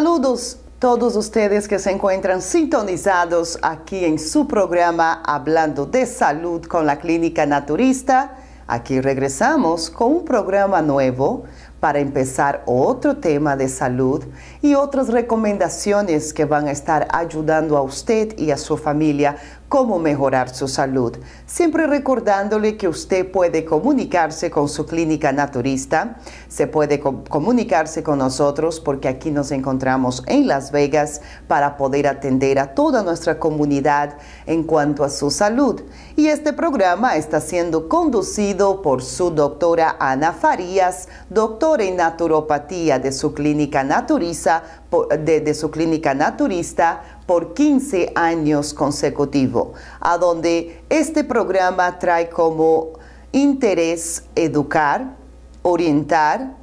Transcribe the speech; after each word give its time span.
Saludos 0.00 0.56
todos 0.78 1.14
ustedes 1.14 1.68
que 1.68 1.78
se 1.78 1.90
encuentran 1.90 2.40
sintonizados 2.40 3.58
aquí 3.60 4.06
en 4.06 4.18
su 4.18 4.48
programa 4.48 5.20
Hablando 5.26 5.84
de 5.84 6.06
Salud 6.06 6.64
con 6.64 6.86
la 6.86 6.98
Clínica 6.98 7.44
Naturista. 7.44 8.34
Aquí 8.66 9.02
regresamos 9.02 9.90
con 9.90 10.12
un 10.12 10.24
programa 10.24 10.80
nuevo 10.80 11.44
para 11.80 11.98
empezar 11.98 12.62
otro 12.64 13.18
tema 13.18 13.56
de 13.56 13.68
salud 13.68 14.24
y 14.62 14.74
otras 14.74 15.08
recomendaciones 15.08 16.32
que 16.32 16.46
van 16.46 16.68
a 16.68 16.70
estar 16.70 17.06
ayudando 17.10 17.76
a 17.76 17.82
usted 17.82 18.38
y 18.38 18.52
a 18.52 18.56
su 18.56 18.78
familia 18.78 19.36
cómo 19.70 20.00
mejorar 20.00 20.52
su 20.52 20.66
salud. 20.66 21.16
Siempre 21.46 21.86
recordándole 21.86 22.76
que 22.76 22.88
usted 22.88 23.30
puede 23.30 23.64
comunicarse 23.64 24.50
con 24.50 24.68
su 24.68 24.84
clínica 24.84 25.30
naturista, 25.30 26.18
se 26.48 26.66
puede 26.66 26.98
comunicarse 26.98 28.02
con 28.02 28.18
nosotros 28.18 28.80
porque 28.80 29.06
aquí 29.06 29.30
nos 29.30 29.52
encontramos 29.52 30.24
en 30.26 30.48
Las 30.48 30.72
Vegas 30.72 31.20
para 31.46 31.76
poder 31.76 32.08
atender 32.08 32.58
a 32.58 32.74
toda 32.74 33.04
nuestra 33.04 33.38
comunidad 33.38 34.18
en 34.46 34.64
cuanto 34.64 35.04
a 35.04 35.08
su 35.08 35.30
salud. 35.30 35.80
Y 36.16 36.26
este 36.26 36.52
programa 36.52 37.14
está 37.14 37.40
siendo 37.40 37.88
conducido 37.88 38.82
por 38.82 39.04
su 39.04 39.30
doctora 39.30 39.94
Ana 40.00 40.32
Farías, 40.32 41.08
doctora 41.28 41.84
en 41.84 41.96
naturopatía 41.96 42.98
de 42.98 43.12
su 43.12 43.34
clínica 43.34 43.84
naturista, 43.84 44.79
de, 45.18 45.54
su 45.54 45.70
clínica 45.70 46.14
naturista 46.14 47.02
por 47.26 47.54
15 47.54 48.12
años 48.14 48.74
consecutivos, 48.74 49.68
a 50.00 50.18
donde 50.18 50.82
este 50.88 51.24
programa 51.24 51.98
trae 51.98 52.28
como 52.28 52.92
interés 53.32 54.24
educar, 54.34 55.16
orientar, 55.62 56.54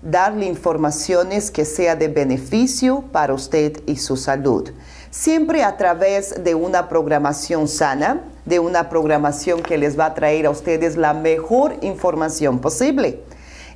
darle 0.00 0.46
informaciones 0.46 1.50
que 1.50 1.64
sea 1.64 1.96
de 1.96 2.08
beneficio 2.08 3.04
para 3.12 3.34
usted 3.34 3.82
y 3.86 3.96
su 3.96 4.16
salud. 4.16 4.70
Siempre 5.10 5.62
a 5.62 5.76
través 5.76 6.42
de 6.42 6.54
una 6.54 6.88
programación 6.88 7.68
sana, 7.68 8.22
de 8.44 8.58
una 8.58 8.88
programación 8.88 9.62
que 9.62 9.78
les 9.78 9.98
va 9.98 10.06
a 10.06 10.14
traer 10.14 10.46
a 10.46 10.50
ustedes 10.50 10.96
la 10.96 11.14
mejor 11.14 11.76
información 11.82 12.58
posible. 12.58 13.20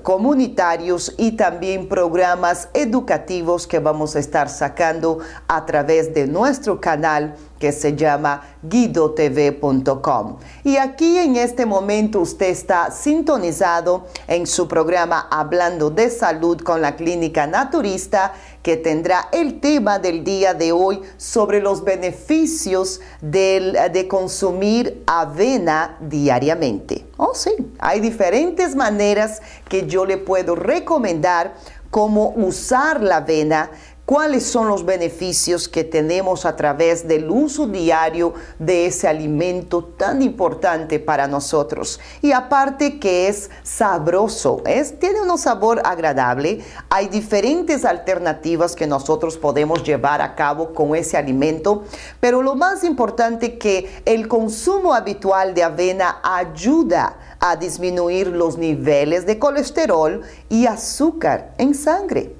comunitarios 0.03 1.13
y 1.17 1.33
también 1.33 1.87
programas 1.87 2.69
educativos 2.73 3.67
que 3.67 3.79
vamos 3.79 4.15
a 4.15 4.19
estar 4.19 4.49
sacando 4.49 5.19
a 5.47 5.65
través 5.65 6.13
de 6.13 6.27
nuestro 6.27 6.81
canal 6.81 7.35
que 7.57 7.71
se 7.71 7.95
llama 7.95 8.43
guidotv.com. 8.61 10.37
Y 10.63 10.77
aquí 10.77 11.17
en 11.17 11.37
este 11.37 11.65
momento 11.65 12.19
usted 12.19 12.49
está 12.49 12.91
sintonizado 12.91 14.05
en 14.27 14.45
su 14.45 14.67
programa 14.67 15.27
Hablando 15.31 15.89
de 15.89 16.09
Salud 16.09 16.61
con 16.61 16.81
la 16.81 16.95
Clínica 16.95 17.47
Naturista 17.47 18.33
que 18.67 18.75
tendrá 18.75 19.29
el 19.31 19.61
tema 19.61 19.97
del 19.97 20.25
día 20.25 20.53
de 20.53 20.73
hoy 20.73 21.01
sobre 21.15 21.61
los 21.61 21.85
beneficios 21.85 22.99
de 23.21 24.05
consumir 24.09 25.03
avena 25.07 25.97
diariamente. 26.01 27.05
Oh 27.15 27.33
sí, 27.33 27.51
hay 27.79 28.01
diferentes 28.01 28.75
maneras 28.75 29.41
que 29.69 29.87
yo 29.87 30.05
le 30.05 30.17
puedo 30.17 30.53
recomendar 30.55 31.55
cómo 31.89 32.33
usar 32.35 33.01
la 33.01 33.15
avena 33.17 33.71
cuáles 34.07 34.45
son 34.45 34.69
los 34.69 34.85
beneficios 34.85 35.67
que 35.67 35.83
tenemos 35.83 36.45
a 36.45 36.55
través 36.55 37.09
del 37.09 37.29
uso 37.29 37.67
diario 37.67 38.33
de 38.57 38.85
ese 38.85 39.05
alimento 39.05 39.83
tan 39.83 40.21
importante 40.21 40.97
para 40.97 41.27
nosotros. 41.27 41.99
Y 42.21 42.31
aparte 42.31 42.99
que 42.99 43.27
es 43.27 43.49
sabroso, 43.63 44.63
tiene 44.97 45.19
un 45.19 45.37
sabor 45.37 45.81
agradable, 45.83 46.63
hay 46.89 47.09
diferentes 47.09 47.83
alternativas 47.83 48.77
que 48.77 48.87
nosotros 48.87 49.37
podemos 49.37 49.83
llevar 49.83 50.21
a 50.21 50.35
cabo 50.35 50.73
con 50.73 50.95
ese 50.95 51.17
alimento, 51.17 51.83
pero 52.21 52.41
lo 52.41 52.55
más 52.55 52.85
importante 52.85 53.57
que 53.57 54.03
el 54.05 54.29
consumo 54.29 54.93
habitual 54.93 55.53
de 55.53 55.65
avena 55.65 56.21
ayuda 56.23 57.17
a 57.41 57.57
disminuir 57.57 58.27
los 58.27 58.57
niveles 58.57 59.25
de 59.25 59.37
colesterol 59.37 60.21
y 60.47 60.65
azúcar 60.65 61.53
en 61.57 61.75
sangre. 61.75 62.36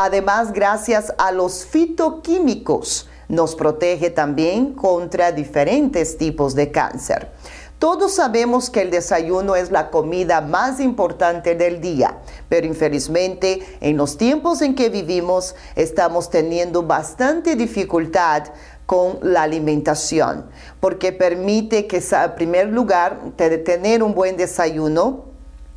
Además, 0.00 0.52
gracias 0.52 1.12
a 1.18 1.32
los 1.32 1.64
fitoquímicos, 1.64 3.08
nos 3.28 3.56
protege 3.56 4.10
también 4.10 4.74
contra 4.74 5.32
diferentes 5.32 6.16
tipos 6.16 6.54
de 6.54 6.70
cáncer. 6.70 7.32
Todos 7.80 8.14
sabemos 8.14 8.70
que 8.70 8.82
el 8.82 8.92
desayuno 8.92 9.56
es 9.56 9.72
la 9.72 9.90
comida 9.90 10.40
más 10.40 10.78
importante 10.78 11.56
del 11.56 11.80
día, 11.80 12.18
pero 12.48 12.68
infelizmente 12.68 13.58
en 13.80 13.96
los 13.96 14.16
tiempos 14.16 14.62
en 14.62 14.76
que 14.76 14.88
vivimos 14.88 15.56
estamos 15.74 16.30
teniendo 16.30 16.84
bastante 16.84 17.56
dificultad 17.56 18.44
con 18.86 19.18
la 19.22 19.42
alimentación, 19.42 20.46
porque 20.78 21.10
permite 21.10 21.88
que, 21.88 21.96
en 21.96 22.34
primer 22.36 22.68
lugar, 22.68 23.18
tener 23.36 24.04
un 24.04 24.14
buen 24.14 24.36
desayuno, 24.36 25.27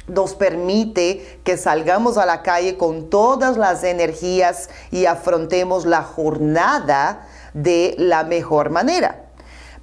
nos 0.08 0.34
permite 0.34 1.40
que 1.44 1.58
salgamos 1.58 2.18
a 2.18 2.26
la 2.26 2.42
calle 2.42 2.78
con 2.78 3.10
todas 3.10 3.58
las 3.58 3.84
energías 3.84 4.70
y 4.92 5.06
afrontemos 5.06 5.86
la 5.86 6.04
jornada 6.04 7.28
de 7.54 7.96
la 7.98 8.24
mejor 8.24 8.70
manera. 8.70 9.26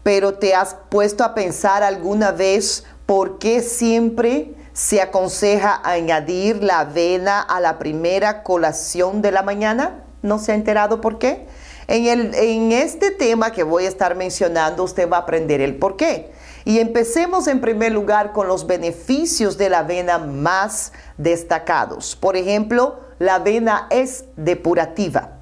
Pero 0.03 0.35
te 0.35 0.55
has 0.55 0.77
puesto 0.89 1.25
a 1.25 1.35
pensar 1.35 1.83
alguna 1.83 2.33
vez 2.33 2.85
por 3.07 3.39
qué 3.39 3.63
siempre 3.63 4.55
se 4.79 5.03
aconseja 5.03 5.81
añadir 5.83 6.63
la 6.63 6.81
avena 6.81 7.41
a 7.41 7.61
la 7.61 7.81
primera 7.81 8.45
colación 8.45 9.23
de 9.23 9.33
la 9.33 9.43
mañana? 9.43 10.05
¿No 10.23 10.39
se 10.39 10.53
ha 10.53 10.55
enterado 10.55 11.01
por 11.01 11.19
qué? 11.19 11.47
En, 11.89 12.07
el, 12.07 12.35
en 12.35 12.71
este 12.71 13.11
tema 13.11 13.51
que 13.51 13.65
voy 13.65 13.87
a 13.87 13.89
estar 13.89 14.15
mencionando, 14.15 14.85
usted 14.85 15.11
va 15.11 15.17
a 15.17 15.21
aprender 15.21 15.61
el 15.61 15.77
por 15.77 15.97
qué. 15.97 16.31
Y 16.65 16.79
empecemos 16.81 17.47
en 17.47 17.61
primer 17.61 17.93
lugar 17.93 18.33
con 18.33 18.49
los 18.49 18.67
beneficios 18.67 19.57
de 19.59 19.71
la 19.71 19.81
avena 19.81 20.19
más 20.19 20.93
destacados. 21.17 22.17
Por 22.17 22.37
ejemplo, 22.37 23.01
la 23.19 23.37
avena 23.37 23.87
es 23.91 24.25
depurativa. 24.37 25.39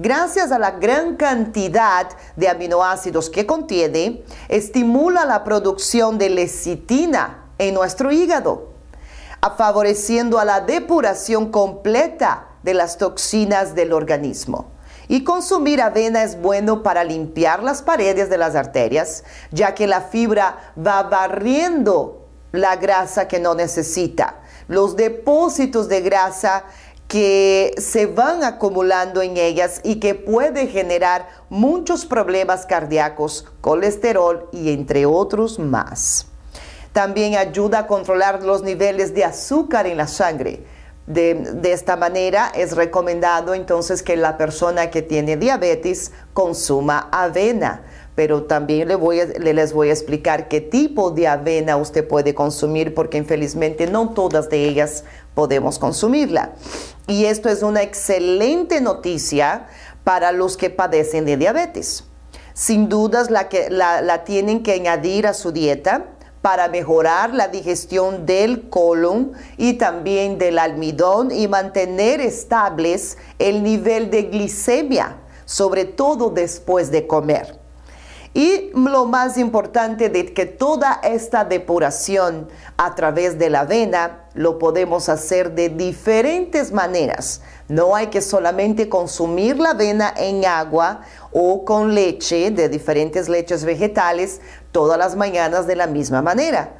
Gracias 0.00 0.52
a 0.52 0.60
la 0.60 0.72
gran 0.72 1.16
cantidad 1.16 2.08
de 2.36 2.48
aminoácidos 2.48 3.30
que 3.30 3.46
contiene, 3.46 4.22
estimula 4.48 5.24
la 5.24 5.42
producción 5.42 6.18
de 6.18 6.30
lecitina 6.30 7.46
en 7.58 7.74
nuestro 7.74 8.12
hígado, 8.12 8.68
favoreciendo 9.56 10.38
a 10.38 10.44
la 10.44 10.60
depuración 10.60 11.50
completa 11.50 12.46
de 12.62 12.74
las 12.74 12.96
toxinas 12.98 13.74
del 13.74 13.92
organismo. 13.92 14.77
Y 15.08 15.24
consumir 15.24 15.80
avena 15.80 16.22
es 16.22 16.40
bueno 16.40 16.82
para 16.82 17.02
limpiar 17.02 17.62
las 17.62 17.82
paredes 17.82 18.28
de 18.28 18.36
las 18.36 18.54
arterias, 18.54 19.24
ya 19.50 19.74
que 19.74 19.86
la 19.86 20.02
fibra 20.02 20.74
va 20.78 21.02
barriendo 21.04 22.26
la 22.52 22.76
grasa 22.76 23.26
que 23.26 23.40
no 23.40 23.54
necesita. 23.54 24.36
Los 24.68 24.96
depósitos 24.96 25.88
de 25.88 26.02
grasa 26.02 26.64
que 27.08 27.74
se 27.78 28.04
van 28.04 28.44
acumulando 28.44 29.22
en 29.22 29.38
ellas 29.38 29.80
y 29.82 29.96
que 29.96 30.14
puede 30.14 30.66
generar 30.66 31.26
muchos 31.48 32.04
problemas 32.04 32.66
cardíacos, 32.66 33.46
colesterol 33.62 34.50
y 34.52 34.74
entre 34.74 35.06
otros 35.06 35.58
más. 35.58 36.26
También 36.92 37.36
ayuda 37.36 37.80
a 37.80 37.86
controlar 37.86 38.42
los 38.42 38.62
niveles 38.62 39.14
de 39.14 39.24
azúcar 39.24 39.86
en 39.86 39.96
la 39.96 40.06
sangre 40.06 40.64
de, 41.08 41.72
esta 41.72 41.96
manera 41.96 42.52
es 42.54 42.76
recomendado 42.76 43.54
entonces 43.54 44.02
que 44.02 44.16
la 44.16 44.36
persona 44.36 44.90
que 44.90 45.00
tiene 45.00 45.38
diabetes 45.38 46.12
consuma 46.34 47.08
avena 47.10 47.82
pero 48.14 48.42
también 48.44 48.88
le 48.88 48.94
voy 48.94 49.20
les 49.38 49.72
voy 49.72 49.88
a 49.88 49.92
explicar 49.92 50.48
qué 50.48 50.60
tipo 50.60 51.10
de 51.10 51.26
avena 51.26 51.78
usted 51.78 52.06
puede 52.06 52.34
consumir 52.34 52.92
porque 52.92 53.16
infelizmente 53.16 53.86
no 53.86 54.10
todas 54.10 54.50
de 54.50 54.64
ellas 54.64 55.04
podemos 55.34 55.78
consumirla. 55.78 56.50
Y 57.06 57.26
esto 57.26 57.48
es 57.48 57.62
una 57.62 57.82
excelente 57.82 58.80
noticia 58.80 59.68
para 60.02 60.32
los 60.32 60.56
que 60.56 60.68
padecen 60.68 61.26
de 61.26 61.36
diabetes. 61.36 62.02
Sin 62.54 62.88
dudas 62.88 63.30
la, 63.30 63.48
que, 63.48 63.70
la 63.70 64.24
tienen 64.24 64.64
que 64.64 64.72
añadir 64.72 65.28
a 65.28 65.32
su 65.32 65.52
dieta 65.52 66.17
para 66.42 66.68
mejorar 66.68 67.34
la 67.34 67.48
digestión 67.48 68.26
del 68.26 68.68
colon 68.68 69.32
y 69.56 69.74
también 69.74 70.38
del 70.38 70.58
almidón 70.58 71.30
y 71.30 71.48
mantener 71.48 72.20
estables 72.20 73.18
el 73.38 73.62
nivel 73.62 74.10
de 74.10 74.22
glicemia, 74.22 75.16
sobre 75.44 75.84
todo 75.84 76.30
después 76.30 76.90
de 76.90 77.06
comer. 77.06 77.58
Y 78.34 78.70
lo 78.74 79.06
más 79.06 79.36
importante 79.38 80.10
de 80.10 80.32
que 80.32 80.46
toda 80.46 81.00
esta 81.02 81.44
depuración 81.44 82.48
a 82.76 82.94
través 82.94 83.38
de 83.38 83.50
la 83.50 83.60
avena 83.60 84.28
lo 84.34 84.58
podemos 84.58 85.08
hacer 85.08 85.54
de 85.54 85.70
diferentes 85.70 86.70
maneras. 86.70 87.40
No 87.68 87.94
hay 87.94 88.06
que 88.06 88.22
solamente 88.22 88.88
consumir 88.88 89.58
la 89.58 89.70
avena 89.70 90.12
en 90.16 90.44
agua 90.46 91.02
o 91.32 91.66
con 91.66 91.94
leche 91.94 92.50
de 92.50 92.70
diferentes 92.70 93.28
leches 93.28 93.64
vegetales 93.64 94.40
todas 94.72 94.98
las 94.98 95.16
mañanas 95.16 95.66
de 95.66 95.76
la 95.76 95.86
misma 95.86 96.22
manera. 96.22 96.70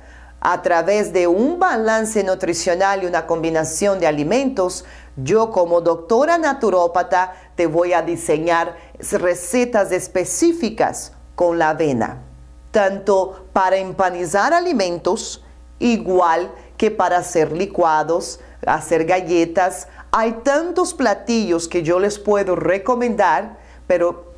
A 0.40 0.62
través 0.62 1.12
de 1.12 1.26
un 1.26 1.58
balance 1.58 2.24
nutricional 2.24 3.02
y 3.02 3.06
una 3.06 3.26
combinación 3.26 3.98
de 3.98 4.06
alimentos, 4.06 4.84
yo 5.16 5.50
como 5.50 5.80
doctora 5.80 6.38
naturópata 6.38 7.34
te 7.54 7.66
voy 7.66 7.92
a 7.92 8.02
diseñar 8.02 8.76
recetas 8.98 9.92
específicas 9.92 11.12
con 11.34 11.58
la 11.58 11.70
avena, 11.70 12.22
tanto 12.70 13.46
para 13.52 13.76
empanizar 13.76 14.54
alimentos, 14.54 15.44
igual 15.80 16.50
que 16.76 16.90
para 16.92 17.18
hacer 17.18 17.52
licuados, 17.52 18.40
hacer 18.64 19.04
galletas. 19.04 19.88
Hay 20.10 20.32
tantos 20.42 20.94
platillos 20.94 21.68
que 21.68 21.82
yo 21.82 21.98
les 21.98 22.18
puedo 22.18 22.56
recomendar, 22.56 23.58
pero 23.86 24.28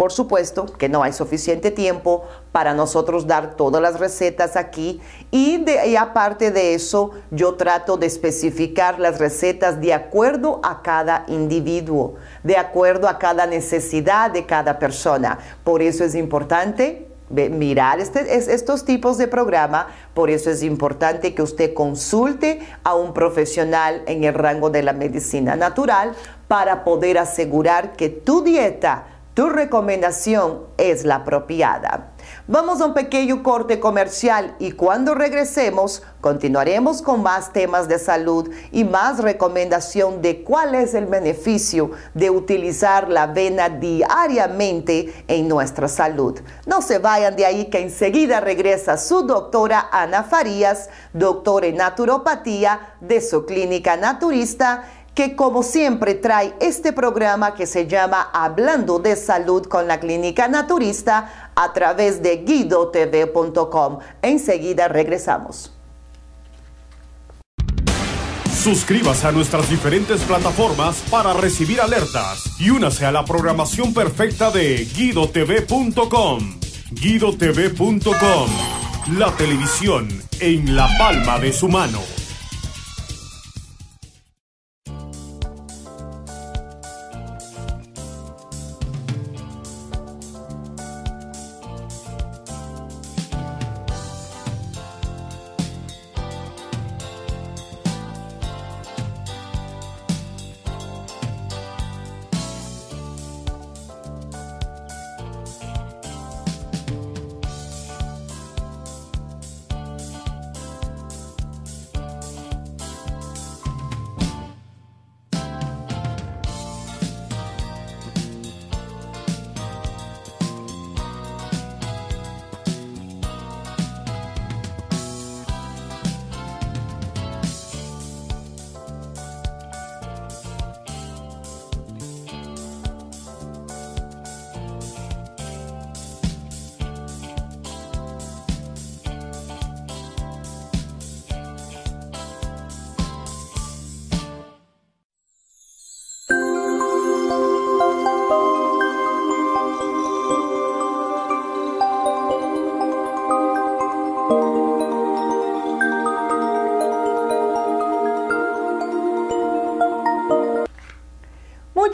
por 0.00 0.12
supuesto 0.12 0.64
que 0.64 0.88
no 0.88 1.02
hay 1.02 1.12
suficiente 1.12 1.70
tiempo 1.70 2.24
para 2.52 2.72
nosotros 2.72 3.26
dar 3.26 3.54
todas 3.54 3.82
las 3.82 4.00
recetas 4.00 4.56
aquí 4.56 4.98
y, 5.30 5.62
aparte 5.96 6.50
de 6.50 6.72
eso 6.72 7.10
yo 7.30 7.56
trato 7.56 7.98
de 7.98 8.06
especificar 8.06 8.98
las 8.98 9.18
recetas 9.18 9.78
de 9.78 9.92
acuerdo 9.92 10.58
a 10.62 10.80
cada 10.80 11.26
individuo 11.28 12.14
de 12.42 12.56
acuerdo 12.56 13.08
a 13.08 13.18
cada 13.18 13.46
necesidad 13.46 14.30
de 14.30 14.46
cada 14.46 14.78
persona. 14.78 15.38
Por 15.64 15.82
eso 15.82 16.02
es 16.02 16.14
importante 16.14 17.09
mirar 17.30 18.00
este, 18.00 18.34
estos 18.34 18.84
tipos 18.84 19.16
de 19.18 19.28
programa, 19.28 19.88
por 20.14 20.30
eso 20.30 20.50
es 20.50 20.62
importante 20.62 21.34
que 21.34 21.42
usted 21.42 21.74
consulte 21.74 22.60
a 22.82 22.94
un 22.94 23.14
profesional 23.14 24.02
en 24.06 24.24
el 24.24 24.34
rango 24.34 24.70
de 24.70 24.82
la 24.82 24.92
medicina 24.92 25.56
natural 25.56 26.14
para 26.48 26.84
poder 26.84 27.18
asegurar 27.18 27.92
que 27.92 28.08
tu 28.08 28.42
dieta, 28.42 29.04
tu 29.34 29.48
recomendación 29.48 30.64
es 30.76 31.04
la 31.04 31.16
apropiada. 31.16 32.09
Vamos 32.52 32.80
a 32.80 32.86
un 32.86 32.94
pequeño 32.94 33.44
corte 33.44 33.78
comercial 33.78 34.56
y 34.58 34.72
cuando 34.72 35.14
regresemos 35.14 36.02
continuaremos 36.20 37.00
con 37.00 37.22
más 37.22 37.52
temas 37.52 37.86
de 37.86 38.00
salud 38.00 38.50
y 38.72 38.82
más 38.82 39.20
recomendación 39.20 40.20
de 40.20 40.42
cuál 40.42 40.74
es 40.74 40.94
el 40.94 41.06
beneficio 41.06 41.92
de 42.12 42.28
utilizar 42.30 43.08
la 43.08 43.22
avena 43.22 43.68
diariamente 43.68 45.24
en 45.28 45.46
nuestra 45.46 45.86
salud. 45.86 46.40
No 46.66 46.82
se 46.82 46.98
vayan 46.98 47.36
de 47.36 47.46
ahí 47.46 47.66
que 47.66 47.82
enseguida 47.82 48.40
regresa 48.40 48.98
su 48.98 49.22
doctora 49.22 49.88
Ana 49.92 50.24
Farías, 50.24 50.90
doctora 51.12 51.68
en 51.68 51.76
naturopatía 51.76 52.96
de 53.00 53.20
su 53.20 53.46
clínica 53.46 53.96
naturista 53.96 54.82
que 55.14 55.36
como 55.36 55.62
siempre 55.62 56.14
trae 56.14 56.54
este 56.60 56.92
programa 56.92 57.54
que 57.54 57.66
se 57.66 57.86
llama 57.86 58.30
Hablando 58.32 58.98
de 58.98 59.16
Salud 59.16 59.66
con 59.66 59.88
la 59.88 60.00
Clínica 60.00 60.48
Naturista 60.48 61.52
a 61.54 61.72
través 61.72 62.22
de 62.22 62.38
guidotv.com. 62.38 63.98
Enseguida 64.22 64.88
regresamos. 64.88 65.72
Suscríbase 68.62 69.26
a 69.26 69.32
nuestras 69.32 69.70
diferentes 69.70 70.20
plataformas 70.20 71.02
para 71.10 71.32
recibir 71.32 71.80
alertas 71.80 72.60
y 72.60 72.68
únase 72.68 73.06
a 73.06 73.12
la 73.12 73.24
programación 73.24 73.94
perfecta 73.94 74.50
de 74.50 74.84
guidotv.com. 74.84 76.60
Guidotv.com, 76.90 78.50
la 79.16 79.34
televisión 79.36 80.08
en 80.40 80.76
la 80.76 80.88
palma 80.98 81.38
de 81.38 81.54
su 81.54 81.68
mano. 81.68 82.19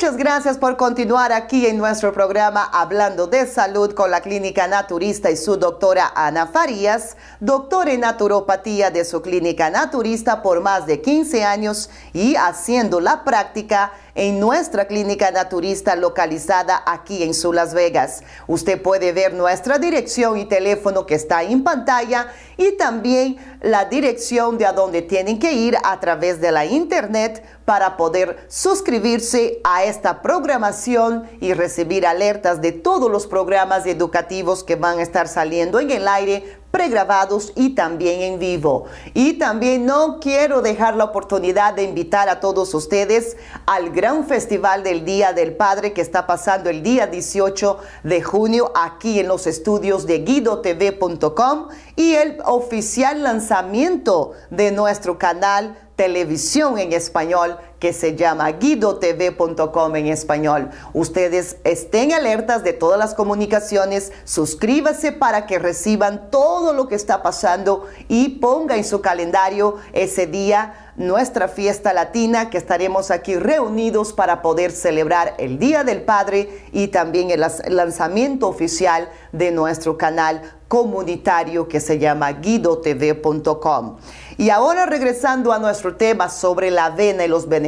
Muchas 0.07 0.21
gracias 0.21 0.59
por 0.59 0.77
continuar 0.77 1.33
aquí 1.33 1.67
en 1.67 1.79
nuestro 1.79 2.13
programa 2.13 2.63
Hablando 2.63 3.27
de 3.27 3.45
Salud 3.45 3.93
con 3.93 4.09
la 4.13 4.21
Clínica 4.21 4.69
Naturista 4.69 5.33
y 5.33 5.37
su 5.37 5.57
doctora 5.57 6.13
Ana 6.15 6.47
Farías, 6.47 7.17
doctora 7.41 7.93
en 7.93 8.03
naturopatía 8.03 8.93
de 8.93 9.05
su 9.05 9.21
Clínica 9.21 9.69
Naturista 9.69 10.43
por 10.43 10.61
más 10.61 10.87
de 10.87 11.01
15 11.01 11.43
años 11.43 11.91
y 12.13 12.37
haciendo 12.37 13.01
la 13.01 13.25
práctica 13.25 13.95
en 14.17 14.41
nuestra 14.41 14.87
clínica 14.87 15.31
naturista 15.31 15.95
localizada 15.95 16.83
aquí 16.87 17.23
en 17.23 17.35
Su 17.35 17.53
Las 17.53 17.75
Vegas. 17.75 18.23
Usted 18.49 18.81
puede 18.81 19.13
ver 19.13 19.35
nuestra 19.35 19.79
dirección 19.79 20.39
y 20.39 20.47
teléfono 20.47 21.07
que 21.07 21.15
está 21.15 21.43
en 21.43 21.63
pantalla 21.63 22.33
y 22.57 22.73
también 22.73 23.37
la 23.61 23.85
dirección 23.85 24.59
de 24.59 24.67
a 24.67 24.73
donde 24.73 25.03
tienen 25.03 25.39
que 25.39 25.53
ir 25.53 25.77
a 25.85 26.01
través 26.01 26.41
de 26.41 26.51
la 26.51 26.65
internet 26.65 27.45
para 27.67 27.97
poder 27.97 28.47
suscribirse 28.49 29.61
a 29.65 29.85
esta 29.85 30.23
programación 30.23 31.29
y 31.41 31.53
recibir 31.53 32.07
alertas 32.07 32.63
de 32.63 32.73
todos 32.73 33.11
los 33.11 33.27
programas 33.27 33.85
educativos 33.87 34.65
que 34.65 34.77
van 34.77 34.99
a 34.99 35.03
estar 35.03 35.29
saliendo 35.29 35.79
en 35.79 35.91
el 35.91 36.09
aire 36.09 36.59
pregrabados 36.71 37.53
y 37.57 37.75
también 37.75 38.21
en 38.21 38.39
vivo. 38.39 38.85
Y 39.15 39.35
también 39.35 39.87
no 39.87 40.21
quiero 40.21 40.63
dejar 40.63 40.97
la 40.97 41.05
oportunidad 41.05 41.75
de 41.75 41.85
invitar 41.85 42.29
a 42.29 42.41
todos 42.41 42.75
ustedes 42.75 43.37
al 43.67 43.91
gran 43.91 44.27
festival 44.27 44.83
del 44.83 45.05
Día 45.05 45.33
del 45.33 45.55
Padre 45.57 45.93
que 45.93 46.01
está 46.01 46.27
pasando 46.27 46.69
el 46.71 46.83
día 46.83 47.07
18 47.07 47.79
de 48.05 48.23
junio 48.23 48.73
aquí 48.75 49.21
en 49.21 49.29
los 49.29 49.47
estudios 49.47 50.07
de 50.07 50.19
guidotv.com 50.19 51.69
y 51.97 52.15
el 52.15 52.39
oficial 52.45 53.23
lanzamiento 53.23 54.33
de 54.51 54.73
nuestro 54.73 55.19
canal 55.19 55.77
televisión 55.97 56.79
en 56.79 56.93
español 56.93 57.57
que 57.79 57.93
se 57.93 58.17
llama 58.17 58.51
guidotv.com 58.53 59.97
en 59.97 60.07
español. 60.07 60.71
Ustedes 60.93 61.57
estén 61.65 62.13
alertas 62.13 62.65
de 62.65 62.73
todas 62.73 62.99
las 62.99 63.15
comunicaciones, 63.15 64.13
suscríbase 64.25 65.13
para 65.13 65.47
que 65.47 65.59
reciban 65.59 66.31
todo 66.31 66.73
lo 66.73 66.89
que 66.89 66.95
está 66.95 67.23
pasando 67.23 67.87
y 68.09 68.41
ponga 68.41 68.77
en 68.77 68.85
su 68.85 69.01
calendario 69.01 69.77
ese 69.93 70.27
día 70.27 70.87
nuestra 70.97 71.49
fiesta 71.49 71.93
latina 71.93 72.49
que 72.49 72.57
estaremos 72.57 73.11
aquí 73.11 73.37
reunidos 73.37 74.13
para 74.13 74.41
poder 74.41 74.73
celebrar 74.73 75.35
el 75.39 75.59
Día 75.59 75.85
del 75.85 76.03
Padre 76.03 76.65
y 76.73 76.89
también 76.89 77.31
el 77.31 77.45
lanzamiento 77.69 78.49
oficial 78.49 79.09
de 79.33 79.51
nuestro 79.51 79.99
canal 79.99 80.41
comunitario 80.69 81.69
que 81.69 81.81
se 81.81 81.99
llama 81.99 82.33
guidotv.com. 82.33 83.97
Y 84.39 84.51
ahora 84.51 84.87
regresando 84.87 85.53
a 85.53 85.59
nuestro 85.59 85.97
tema 85.97 86.29
sobre 86.29 86.71
la 86.71 86.87
avena 86.87 87.25
y 87.25 87.29
los 87.29 87.49
beneficios, 87.49 87.66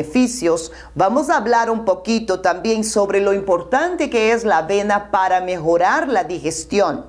vamos 0.94 1.30
a 1.30 1.36
hablar 1.36 1.70
un 1.70 1.84
poquito 1.84 2.40
también 2.40 2.84
sobre 2.84 3.20
lo 3.20 3.32
importante 3.32 4.10
que 4.10 4.32
es 4.32 4.44
la 4.44 4.58
avena 4.58 5.10
para 5.10 5.40
mejorar 5.40 6.08
la 6.08 6.24
digestión. 6.24 7.06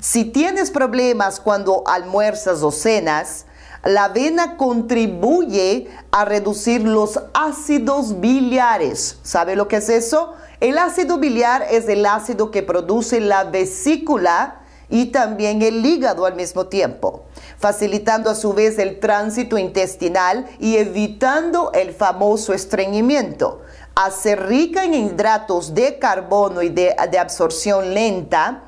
Si 0.00 0.24
tienes 0.24 0.70
problemas 0.70 1.40
cuando 1.40 1.84
almuerzas 1.86 2.62
o 2.62 2.70
cenas, 2.70 3.46
la 3.84 4.04
avena 4.04 4.56
contribuye 4.56 5.88
a 6.10 6.24
reducir 6.24 6.82
los 6.82 7.20
ácidos 7.34 8.20
biliares. 8.20 9.18
¿Sabe 9.22 9.56
lo 9.56 9.68
que 9.68 9.76
es 9.76 9.88
eso? 9.88 10.34
El 10.60 10.78
ácido 10.78 11.18
biliar 11.18 11.66
es 11.70 11.88
el 11.88 12.06
ácido 12.06 12.52
que 12.52 12.62
produce 12.62 13.20
la 13.20 13.44
vesícula 13.44 14.60
y 14.88 15.06
también 15.06 15.62
el 15.62 15.84
hígado 15.84 16.26
al 16.26 16.36
mismo 16.36 16.66
tiempo, 16.66 17.24
facilitando 17.62 18.28
a 18.28 18.34
su 18.34 18.52
vez 18.52 18.76
el 18.80 18.98
tránsito 18.98 19.56
intestinal 19.56 20.46
y 20.58 20.78
evitando 20.78 21.70
el 21.72 21.94
famoso 21.94 22.52
estreñimiento. 22.52 23.62
Hace 23.94 24.34
rica 24.34 24.84
en 24.84 24.94
hidratos 24.94 25.72
de 25.72 26.00
carbono 26.00 26.62
y 26.62 26.70
de, 26.70 26.96
absorción 27.20 27.94
lenta, 27.94 28.64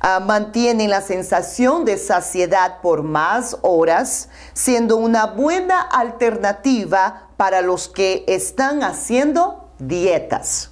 ah, 0.00 0.20
mantiene 0.20 0.88
la 0.88 1.02
sensación 1.02 1.84
de 1.84 1.98
saciedad 1.98 2.80
por 2.80 3.02
más 3.02 3.58
horas, 3.60 4.30
siendo 4.54 4.96
una 4.96 5.26
buena 5.26 5.82
alternativa 5.82 7.28
para 7.36 7.60
los 7.60 7.88
que 7.88 8.24
están 8.26 8.82
haciendo 8.82 9.68
dietas. 9.78 10.70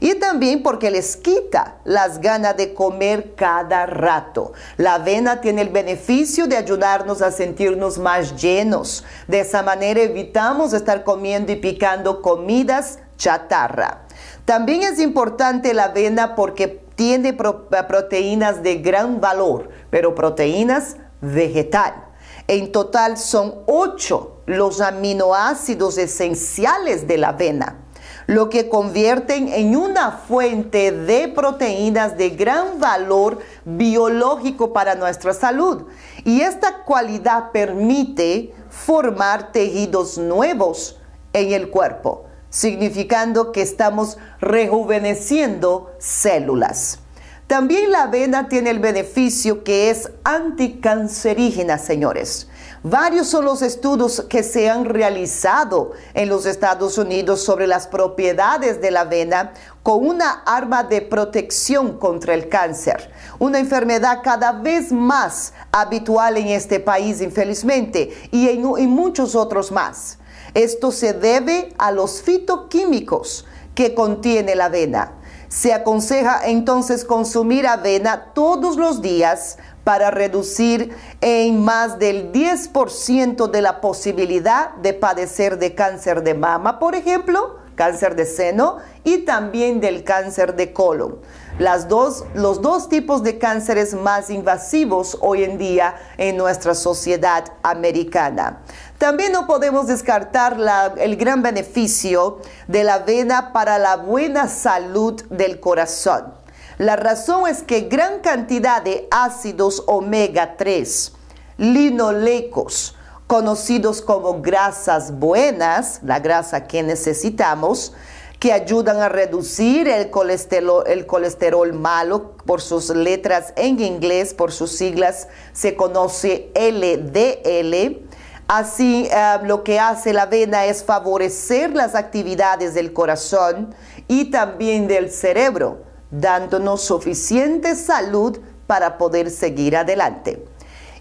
Y 0.00 0.16
también 0.16 0.62
porque 0.62 0.90
les 0.90 1.16
quita 1.16 1.78
las 1.84 2.20
ganas 2.20 2.56
de 2.56 2.74
comer 2.74 3.34
cada 3.34 3.86
rato. 3.86 4.52
La 4.76 4.94
avena 4.94 5.40
tiene 5.40 5.62
el 5.62 5.70
beneficio 5.70 6.46
de 6.46 6.56
ayudarnos 6.56 7.22
a 7.22 7.30
sentirnos 7.30 7.98
más 7.98 8.40
llenos. 8.40 9.04
De 9.26 9.40
esa 9.40 9.62
manera 9.62 10.02
evitamos 10.02 10.72
estar 10.72 11.04
comiendo 11.04 11.52
y 11.52 11.56
picando 11.56 12.20
comidas 12.20 12.98
chatarra. 13.16 14.02
También 14.44 14.82
es 14.82 14.98
importante 15.00 15.74
la 15.74 15.84
avena 15.84 16.34
porque 16.34 16.84
tiene 16.94 17.32
proteínas 17.32 18.62
de 18.62 18.76
gran 18.76 19.20
valor, 19.20 19.70
pero 19.90 20.14
proteínas 20.14 20.96
vegetal. 21.20 22.04
En 22.48 22.70
total 22.70 23.16
son 23.16 23.62
ocho 23.66 24.42
los 24.46 24.80
aminoácidos 24.80 25.98
esenciales 25.98 27.08
de 27.08 27.18
la 27.18 27.28
avena 27.30 27.85
lo 28.26 28.48
que 28.50 28.68
convierten 28.68 29.48
en 29.48 29.76
una 29.76 30.10
fuente 30.12 30.90
de 30.92 31.28
proteínas 31.28 32.16
de 32.16 32.30
gran 32.30 32.80
valor 32.80 33.38
biológico 33.64 34.72
para 34.72 34.94
nuestra 34.94 35.32
salud. 35.32 35.84
Y 36.24 36.40
esta 36.40 36.82
cualidad 36.84 37.52
permite 37.52 38.52
formar 38.68 39.52
tejidos 39.52 40.18
nuevos 40.18 40.98
en 41.32 41.52
el 41.52 41.70
cuerpo, 41.70 42.24
significando 42.50 43.52
que 43.52 43.62
estamos 43.62 44.18
rejuveneciendo 44.40 45.92
células. 45.98 46.98
También 47.46 47.92
la 47.92 48.04
avena 48.04 48.48
tiene 48.48 48.70
el 48.70 48.80
beneficio 48.80 49.62
que 49.62 49.90
es 49.90 50.10
anticancerígena, 50.24 51.78
señores. 51.78 52.48
Varios 52.82 53.26
son 53.28 53.44
los 53.44 53.62
estudios 53.62 54.26
que 54.28 54.42
se 54.42 54.68
han 54.68 54.84
realizado 54.84 55.92
en 56.14 56.28
los 56.28 56.46
Estados 56.46 56.98
Unidos 56.98 57.42
sobre 57.42 57.66
las 57.66 57.86
propiedades 57.86 58.80
de 58.80 58.90
la 58.90 59.00
avena 59.00 59.52
con 59.82 60.06
una 60.06 60.42
arma 60.44 60.84
de 60.84 61.00
protección 61.00 61.98
contra 61.98 62.34
el 62.34 62.48
cáncer, 62.48 63.10
una 63.38 63.58
enfermedad 63.58 64.20
cada 64.22 64.52
vez 64.52 64.92
más 64.92 65.52
habitual 65.72 66.36
en 66.36 66.48
este 66.48 66.80
país, 66.80 67.20
infelizmente, 67.20 68.12
y 68.30 68.48
en, 68.48 68.62
muchos 68.90 69.34
otros 69.34 69.72
más. 69.72 70.18
Esto 70.54 70.90
se 70.90 71.12
debe 71.12 71.72
a 71.78 71.92
los 71.92 72.22
fitoquímicos 72.22 73.46
que 73.74 73.94
contiene 73.94 74.54
la 74.54 74.66
avena. 74.66 75.12
Se 75.48 75.72
aconseja 75.72 76.46
entonces 76.46 77.04
consumir 77.04 77.66
avena 77.66 78.32
todos 78.34 78.76
los 78.76 79.00
días 79.00 79.58
para 79.86 80.10
reducir 80.10 80.96
en 81.20 81.62
más 81.62 82.00
del 82.00 82.32
10% 82.32 83.48
de 83.48 83.62
la 83.62 83.80
posibilidad 83.80 84.74
de 84.82 84.92
padecer 84.94 85.60
de 85.60 85.76
cáncer 85.76 86.24
de 86.24 86.34
mama, 86.34 86.80
por 86.80 86.96
ejemplo, 86.96 87.58
cáncer 87.76 88.16
de 88.16 88.26
seno 88.26 88.78
y 89.04 89.18
también 89.18 89.78
del 89.78 90.02
cáncer 90.02 90.56
de 90.56 90.72
colon. 90.72 91.20
Las 91.60 91.86
dos, 91.86 92.24
los 92.34 92.62
dos 92.62 92.88
tipos 92.88 93.22
de 93.22 93.38
cánceres 93.38 93.94
más 93.94 94.28
invasivos 94.28 95.18
hoy 95.20 95.44
en 95.44 95.56
día 95.56 95.94
en 96.18 96.36
nuestra 96.36 96.74
sociedad 96.74 97.44
americana. 97.62 98.62
También 98.98 99.30
no 99.30 99.46
podemos 99.46 99.86
descartar 99.86 100.56
el 100.98 101.14
gran 101.14 101.42
beneficio 101.42 102.40
de 102.66 102.82
la 102.82 102.94
avena 102.94 103.52
para 103.52 103.78
la 103.78 103.94
buena 103.94 104.48
salud 104.48 105.22
del 105.30 105.60
corazón. 105.60 106.35
La 106.78 106.94
razón 106.94 107.48
es 107.48 107.62
que 107.62 107.82
gran 107.82 108.20
cantidad 108.20 108.82
de 108.82 109.08
ácidos 109.10 109.82
omega 109.86 110.58
3, 110.58 111.10
linolecos, 111.56 112.94
conocidos 113.26 114.02
como 114.02 114.42
grasas 114.42 115.18
buenas, 115.18 116.00
la 116.02 116.20
grasa 116.20 116.66
que 116.66 116.82
necesitamos, 116.82 117.94
que 118.38 118.52
ayudan 118.52 119.00
a 119.00 119.08
reducir 119.08 119.88
el 119.88 120.10
colesterol, 120.10 121.72
malo 121.72 122.32
por 122.44 122.60
sus 122.60 122.90
letras 122.90 123.54
en 123.56 123.80
inglés, 123.80 124.34
por 124.34 124.52
sus 124.52 124.72
siglas, 124.72 125.28
se 125.54 125.76
conoce 125.76 126.50
LDL. 126.54 128.02
Así, 128.48 129.08
eh, 129.10 129.38
lo 129.44 129.64
que 129.64 129.80
hace 129.80 130.12
la 130.12 130.22
avena 130.22 130.66
es 130.66 130.84
favorecer 130.84 131.74
las 131.74 131.94
actividades 131.94 132.74
del 132.74 132.92
corazón 132.92 133.74
y 134.08 134.26
también 134.26 134.88
del 134.88 135.10
cerebro 135.10 135.85
dándonos 136.10 136.82
suficiente 136.82 137.74
salud 137.74 138.38
para 138.66 138.98
poder 138.98 139.30
seguir 139.30 139.76
adelante. 139.76 140.44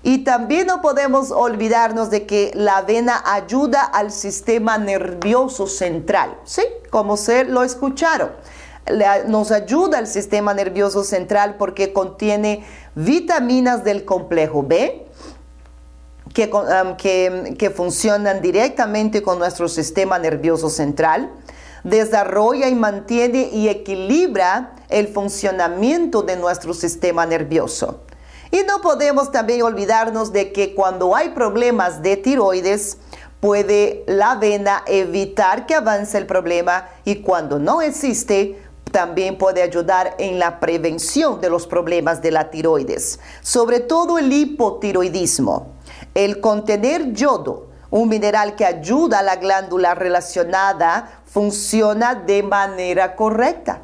Y 0.04 0.20
también 0.20 0.68
no 0.68 0.82
podemos 0.82 1.32
olvidarnos 1.32 2.12
de 2.12 2.28
que 2.28 2.52
la 2.54 2.78
avena 2.78 3.24
ayuda 3.26 3.82
al 3.82 4.12
sistema 4.12 4.78
nervioso 4.78 5.66
central, 5.66 6.38
¿sí? 6.44 6.62
Como 6.92 7.18
se 7.18 7.44
lo 7.44 7.64
escucharon. 7.64 8.30
Nos 9.28 9.50
ayuda 9.50 9.98
al 9.98 10.06
sistema 10.06 10.54
nervioso 10.54 11.04
central 11.04 11.56
porque 11.58 11.92
contiene 11.92 12.64
vitaminas 12.94 13.84
del 13.84 14.06
complejo 14.06 14.62
B, 14.62 15.08
que, 16.36 16.52
que, 17.00 17.56
que 17.58 17.70
funcionan 17.72 18.42
directamente 18.44 19.24
con 19.24 19.40
nuestro 19.40 19.68
sistema 19.68 20.20
nervioso 20.20 20.70
central 20.70 21.32
desarrolla 21.86 22.68
y 22.68 22.76
mantiene 22.76 23.50
y 23.54 23.70
equilibra 23.70 24.74
el 24.90 25.08
funcionamiento 25.08 26.24
de 26.24 26.36
nuestro 26.36 26.74
sistema 26.74 27.26
nervioso. 27.26 28.02
Y 28.52 28.64
no 28.64 28.82
podemos 28.82 29.32
también 29.32 29.62
olvidarnos 29.62 30.34
de 30.34 30.52
que 30.52 30.74
cuando 30.74 31.16
hay 31.16 31.30
problemas 31.30 32.02
de 32.02 32.18
tiroides, 32.18 32.98
puede 33.40 34.04
la 34.08 34.32
avena 34.32 34.84
evitar 34.88 35.68
que 35.68 35.76
avance 35.76 36.18
el 36.18 36.26
problema 36.26 36.90
y 37.06 37.18
cuando 37.18 37.60
no 37.60 37.82
existe, 37.82 38.60
también 38.92 39.38
puede 39.38 39.62
ayudar 39.62 40.16
en 40.18 40.40
la 40.40 40.60
prevención 40.60 41.40
de 41.42 41.50
los 41.50 41.68
problemas 41.68 42.22
de 42.22 42.32
la 42.32 42.50
tiroides, 42.50 43.20
sobre 43.42 43.82
todo 43.82 44.18
el 44.18 44.32
hipotiroidismo. 44.32 45.76
El 46.16 46.40
contener 46.40 47.12
yodo, 47.14 47.65
un 47.90 48.10
mineral 48.10 48.56
que 48.56 48.66
ayuda 48.66 49.20
a 49.20 49.24
la 49.24 49.36
glándula 49.38 49.96
relacionada, 49.96 51.22
funciona 51.26 52.16
de 52.16 52.44
manera 52.44 53.16
correcta. 53.16 53.82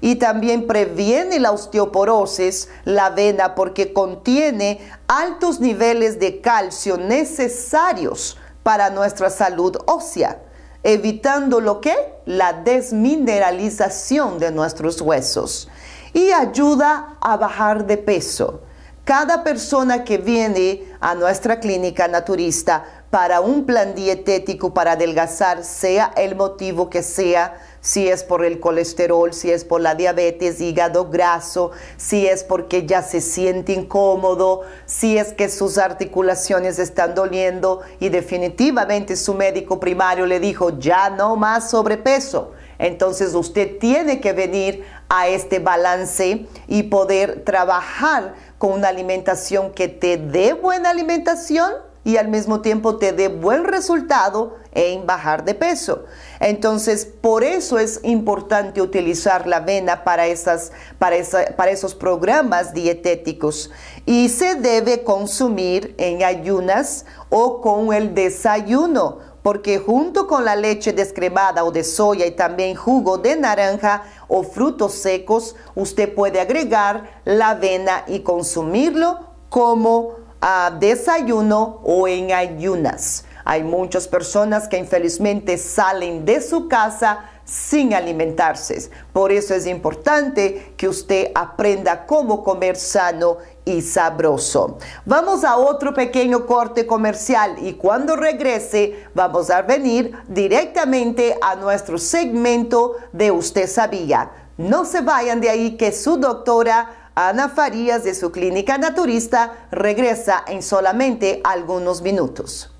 Y 0.00 0.16
también 0.16 0.66
previene 0.66 1.38
la 1.38 1.52
osteoporosis, 1.52 2.68
la 2.84 3.06
avena, 3.06 3.54
porque 3.54 3.92
contiene 3.92 4.80
altos 5.06 5.60
niveles 5.60 6.18
de 6.18 6.40
calcio 6.40 6.96
necesarios 6.96 8.36
para 8.62 8.90
nuestra 8.90 9.30
salud 9.30 9.76
ósea 9.86 10.38
evitando 10.82 11.60
lo 11.60 11.80
que? 11.80 11.94
La 12.26 12.52
desmineralización 12.52 14.38
de 14.38 14.50
nuestros 14.50 15.00
huesos 15.00 15.68
y 16.12 16.30
ayuda 16.30 17.16
a 17.20 17.36
bajar 17.36 17.86
de 17.86 17.96
peso. 17.96 18.62
Cada 19.04 19.42
persona 19.42 20.04
que 20.04 20.18
viene 20.18 20.84
a 21.00 21.14
nuestra 21.14 21.58
clínica 21.58 22.06
naturista 22.08 23.01
para 23.12 23.42
un 23.42 23.66
plan 23.66 23.94
dietético 23.94 24.72
para 24.72 24.92
adelgazar, 24.92 25.64
sea 25.64 26.14
el 26.16 26.34
motivo 26.34 26.88
que 26.88 27.02
sea, 27.02 27.60
si 27.82 28.08
es 28.08 28.24
por 28.24 28.42
el 28.42 28.58
colesterol, 28.58 29.34
si 29.34 29.50
es 29.50 29.66
por 29.66 29.82
la 29.82 29.94
diabetes, 29.94 30.62
hígado 30.62 31.10
graso, 31.10 31.72
si 31.98 32.26
es 32.26 32.42
porque 32.42 32.86
ya 32.86 33.02
se 33.02 33.20
siente 33.20 33.74
incómodo, 33.74 34.62
si 34.86 35.18
es 35.18 35.34
que 35.34 35.50
sus 35.50 35.76
articulaciones 35.76 36.78
están 36.78 37.14
doliendo 37.14 37.82
y 38.00 38.08
definitivamente 38.08 39.16
su 39.16 39.34
médico 39.34 39.78
primario 39.78 40.24
le 40.24 40.40
dijo 40.40 40.78
ya 40.78 41.10
no 41.10 41.36
más 41.36 41.68
sobrepeso. 41.68 42.52
Entonces 42.78 43.34
usted 43.34 43.78
tiene 43.78 44.22
que 44.22 44.32
venir 44.32 44.86
a 45.10 45.28
este 45.28 45.58
balance 45.58 46.46
y 46.66 46.84
poder 46.84 47.44
trabajar 47.44 48.32
con 48.56 48.72
una 48.72 48.88
alimentación 48.88 49.70
que 49.72 49.88
te 49.88 50.16
dé 50.16 50.54
buena 50.54 50.88
alimentación 50.88 51.91
y 52.04 52.16
al 52.16 52.28
mismo 52.28 52.60
tiempo 52.60 52.96
te 52.96 53.12
dé 53.12 53.28
buen 53.28 53.64
resultado 53.64 54.56
en 54.72 55.06
bajar 55.06 55.44
de 55.44 55.54
peso. 55.54 56.04
Entonces, 56.40 57.04
por 57.04 57.44
eso 57.44 57.78
es 57.78 58.00
importante 58.02 58.82
utilizar 58.82 59.46
la 59.46 59.58
avena 59.58 60.02
para, 60.02 60.26
esas, 60.26 60.72
para, 60.98 61.16
para 61.56 61.70
esos 61.70 61.94
programas 61.94 62.72
dietéticos 62.72 63.70
y 64.06 64.28
se 64.28 64.56
debe 64.56 65.04
consumir 65.04 65.94
en 65.98 66.24
ayunas 66.24 67.04
o 67.30 67.60
con 67.60 67.92
el 67.92 68.14
desayuno, 68.14 69.18
porque 69.42 69.78
junto 69.78 70.26
con 70.26 70.44
la 70.44 70.56
leche 70.56 70.92
descremada 70.92 71.64
o 71.64 71.70
de 71.70 71.84
soya 71.84 72.26
y 72.26 72.32
también 72.32 72.74
jugo 72.74 73.18
de 73.18 73.36
naranja 73.36 74.04
o 74.28 74.42
frutos 74.42 74.94
secos, 74.94 75.54
usted 75.74 76.12
puede 76.14 76.40
agregar 76.40 77.20
la 77.24 77.50
avena 77.50 78.04
y 78.06 78.20
consumirlo 78.20 79.32
como 79.48 80.21
a 80.42 80.76
desayuno 80.78 81.80
o 81.84 82.08
en 82.08 82.32
ayunas. 82.32 83.24
Hay 83.44 83.62
muchas 83.62 84.08
personas 84.08 84.68
que 84.68 84.76
infelizmente 84.76 85.56
salen 85.56 86.24
de 86.24 86.40
su 86.40 86.68
casa 86.68 87.30
sin 87.44 87.94
alimentarse. 87.94 88.90
Por 89.12 89.32
eso 89.32 89.54
es 89.54 89.66
importante 89.66 90.74
que 90.76 90.88
usted 90.88 91.30
aprenda 91.34 92.06
cómo 92.06 92.42
comer 92.42 92.76
sano 92.76 93.38
y 93.64 93.82
sabroso. 93.82 94.78
Vamos 95.04 95.44
a 95.44 95.56
otro 95.56 95.94
pequeño 95.94 96.46
corte 96.46 96.86
comercial 96.86 97.56
y 97.60 97.74
cuando 97.74 98.16
regrese 98.16 99.04
vamos 99.14 99.50
a 99.50 99.62
venir 99.62 100.16
directamente 100.28 101.36
a 101.40 101.54
nuestro 101.54 101.98
segmento 101.98 102.96
de 103.12 103.30
Usted 103.30 103.68
sabía. 103.68 104.30
No 104.56 104.84
se 104.84 105.00
vayan 105.00 105.40
de 105.40 105.50
ahí 105.50 105.76
que 105.76 105.92
su 105.92 106.16
doctora 106.18 107.01
Ana 107.14 107.50
Farías 107.50 108.04
de 108.04 108.14
su 108.14 108.32
clínica 108.32 108.78
naturista 108.78 109.68
regresa 109.70 110.42
en 110.46 110.62
solamente 110.62 111.42
algunos 111.44 112.00
minutos. 112.00 112.70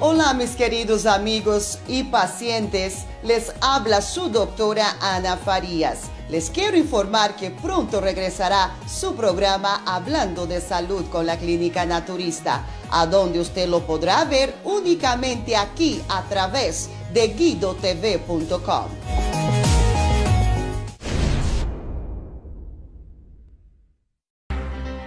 Hola 0.00 0.32
mis 0.32 0.56
queridos 0.56 1.04
amigos 1.04 1.78
y 1.88 2.04
pacientes, 2.04 3.04
les 3.22 3.52
habla 3.60 4.00
su 4.00 4.30
doctora 4.30 4.96
Ana 5.02 5.36
Farías. 5.36 6.04
Les 6.30 6.50
quiero 6.50 6.76
informar 6.76 7.36
que 7.36 7.50
pronto 7.50 8.00
regresará 8.00 8.76
su 8.86 9.14
programa 9.14 9.82
Hablando 9.86 10.46
de 10.46 10.60
Salud 10.60 11.04
con 11.10 11.24
la 11.24 11.38
Clínica 11.38 11.86
Naturista, 11.86 12.66
a 12.90 13.06
donde 13.06 13.40
usted 13.40 13.66
lo 13.66 13.86
podrá 13.86 14.24
ver 14.24 14.54
únicamente 14.64 15.56
aquí 15.56 16.02
a 16.08 16.22
través 16.24 16.90
de 17.14 17.28
guidotv.com. 17.28 18.88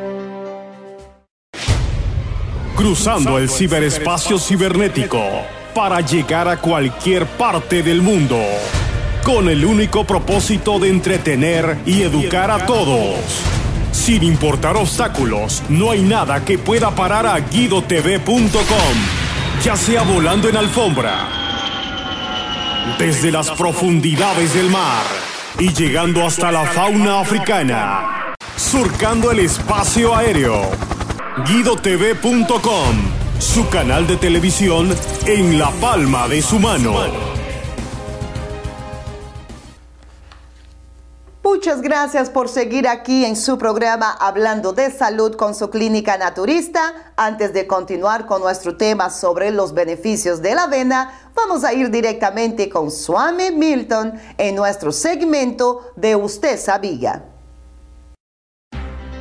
Cruzando 2.79 3.37
el 3.37 3.49
ciberespacio 3.49 4.39
cibernético 4.39 5.21
para 5.75 5.99
llegar 5.99 6.47
a 6.47 6.61
cualquier 6.61 7.25
parte 7.25 7.83
del 7.83 8.01
mundo 8.01 8.39
con 9.21 9.49
el 9.49 9.65
único 9.65 10.05
propósito 10.05 10.79
de 10.79 10.87
entretener 10.87 11.79
y 11.85 12.03
educar 12.03 12.49
a 12.49 12.65
todos. 12.65 13.19
Sin 13.91 14.23
importar 14.23 14.77
obstáculos, 14.77 15.61
no 15.67 15.91
hay 15.91 16.03
nada 16.03 16.45
que 16.45 16.57
pueda 16.57 16.89
parar 16.91 17.27
a 17.27 17.37
guidotv.com 17.41 18.39
ya 19.61 19.75
sea 19.75 20.03
volando 20.03 20.47
en 20.47 20.55
alfombra, 20.55 21.27
desde 22.97 23.29
las 23.29 23.51
profundidades 23.51 24.53
del 24.53 24.69
mar 24.69 25.03
y 25.59 25.73
llegando 25.73 26.25
hasta 26.25 26.49
la 26.49 26.63
fauna 26.65 27.19
africana, 27.19 28.35
surcando 28.55 29.31
el 29.31 29.39
espacio 29.39 30.15
aéreo. 30.15 30.88
GuidoTV.com, 31.47 32.95
su 33.39 33.69
canal 33.69 34.05
de 34.05 34.17
televisión 34.17 34.89
en 35.25 35.57
la 35.57 35.71
palma 35.79 36.27
de 36.27 36.41
su 36.41 36.59
mano. 36.59 36.93
Muchas 41.41 41.81
gracias 41.81 42.29
por 42.29 42.49
seguir 42.49 42.87
aquí 42.87 43.23
en 43.23 43.35
su 43.35 43.57
programa 43.57 44.11
Hablando 44.19 44.73
de 44.73 44.91
Salud 44.91 45.35
con 45.35 45.55
su 45.55 45.69
clínica 45.69 46.17
naturista. 46.17 47.13
Antes 47.15 47.53
de 47.53 47.67
continuar 47.67 48.25
con 48.25 48.41
nuestro 48.41 48.75
tema 48.75 49.09
sobre 49.09 49.51
los 49.51 49.73
beneficios 49.73 50.41
de 50.41 50.55
la 50.55 50.63
avena, 50.63 51.31
vamos 51.33 51.63
a 51.63 51.73
ir 51.73 51.89
directamente 51.89 52.69
con 52.69 52.91
Swami 52.91 53.51
Milton 53.51 54.13
en 54.37 54.55
nuestro 54.55 54.91
segmento 54.91 55.91
de 55.95 56.15
Usted 56.15 56.59
Sabía. 56.59 57.28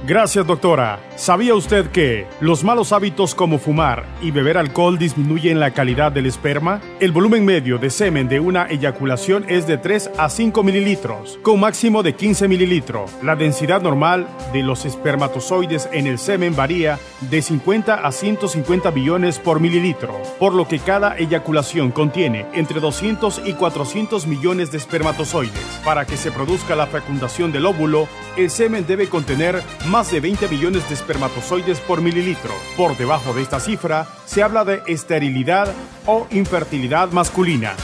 Gracias, 0.09 0.47
doctora. 0.47 1.01
¿Sabía 1.17 1.55
usted 1.55 1.91
que 1.91 2.27
los 2.41 2.65
malos 2.65 2.93
hábitos 2.93 3.35
como 3.35 3.59
fumar 3.59 4.07
y 4.23 4.31
beber 4.31 4.57
alcohol 4.57 4.99
disminuyen 4.99 5.61
la 5.61 5.73
calidad 5.73 6.13
del 6.13 6.25
esperma? 6.25 6.81
El 6.99 7.13
volumen 7.13 7.45
medio 7.45 7.77
de 7.77 7.91
semen 7.91 8.27
de 8.27 8.41
una 8.41 8.69
eyaculación 8.69 9.45
es 9.51 9.67
de 9.67 9.77
3 9.77 10.13
a 10.17 10.31
5 10.31 10.63
mililitros, 10.63 11.39
con 11.43 11.61
máximo 11.61 12.03
de 12.03 12.15
15 12.15 12.49
mililitros. 12.49 13.11
La 13.23 13.37
densidad 13.37 13.83
normal 13.83 14.27
de 14.55 14.63
los 14.63 14.87
espermatozoides 14.87 15.91
en 15.93 16.07
el 16.07 16.19
semen 16.19 16.57
varía 16.57 16.99
de 17.21 17.43
50 17.43 17.95
a 17.95 18.11
150 18.11 18.91
billones 18.93 19.39
por 19.39 19.61
mililitro, 19.61 20.19
por 20.39 20.55
lo 20.55 20.67
que 20.67 20.79
cada 20.79 21.19
eyaculación 21.19 21.91
contiene 21.91 22.47
entre 22.55 22.81
200 22.81 23.43
y 23.45 23.53
400 23.53 24.27
millones 24.27 24.73
de 24.73 24.79
espermatozoides. 24.79 25.81
Para 25.85 26.07
que 26.07 26.17
se 26.17 26.31
produzca 26.31 26.77
la 26.77 26.87
fecundación 26.87 27.53
del 27.53 27.67
óvulo, 27.67 28.09
el 28.39 28.49
semen 28.49 28.87
debe 28.87 29.09
contener 29.11 29.63
más 29.89 29.98
más 29.99 30.13
de 30.13 30.21
20 30.21 30.47
millones 30.47 30.89
de 30.89 30.95
espermatozoides 30.95 31.81
por 31.81 32.01
mililitro. 32.01 32.53
Por 32.77 32.97
debajo 32.97 33.35
de 33.35 33.43
esta 33.43 33.59
cifra 33.59 34.07
se 34.27 34.45
habla 34.45 34.65
de 34.65 34.81
esterilidad 34.87 35.75
o 36.07 36.29
infertilidad 36.31 37.11
masculina. 37.11 37.75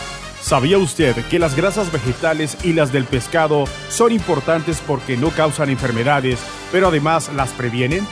¿Sabía 0.40 0.78
usted 0.78 1.16
que 1.28 1.40
las 1.40 1.56
grasas 1.56 1.90
vegetales 1.90 2.56
y 2.62 2.72
las 2.72 2.92
del 2.92 3.02
pescado 3.02 3.64
son 3.88 4.12
importantes 4.12 4.80
porque 4.86 5.16
no 5.16 5.30
causan 5.30 5.70
enfermedades, 5.70 6.38
pero 6.70 6.86
además 6.86 7.32
las 7.34 7.50
previenen? 7.50 8.06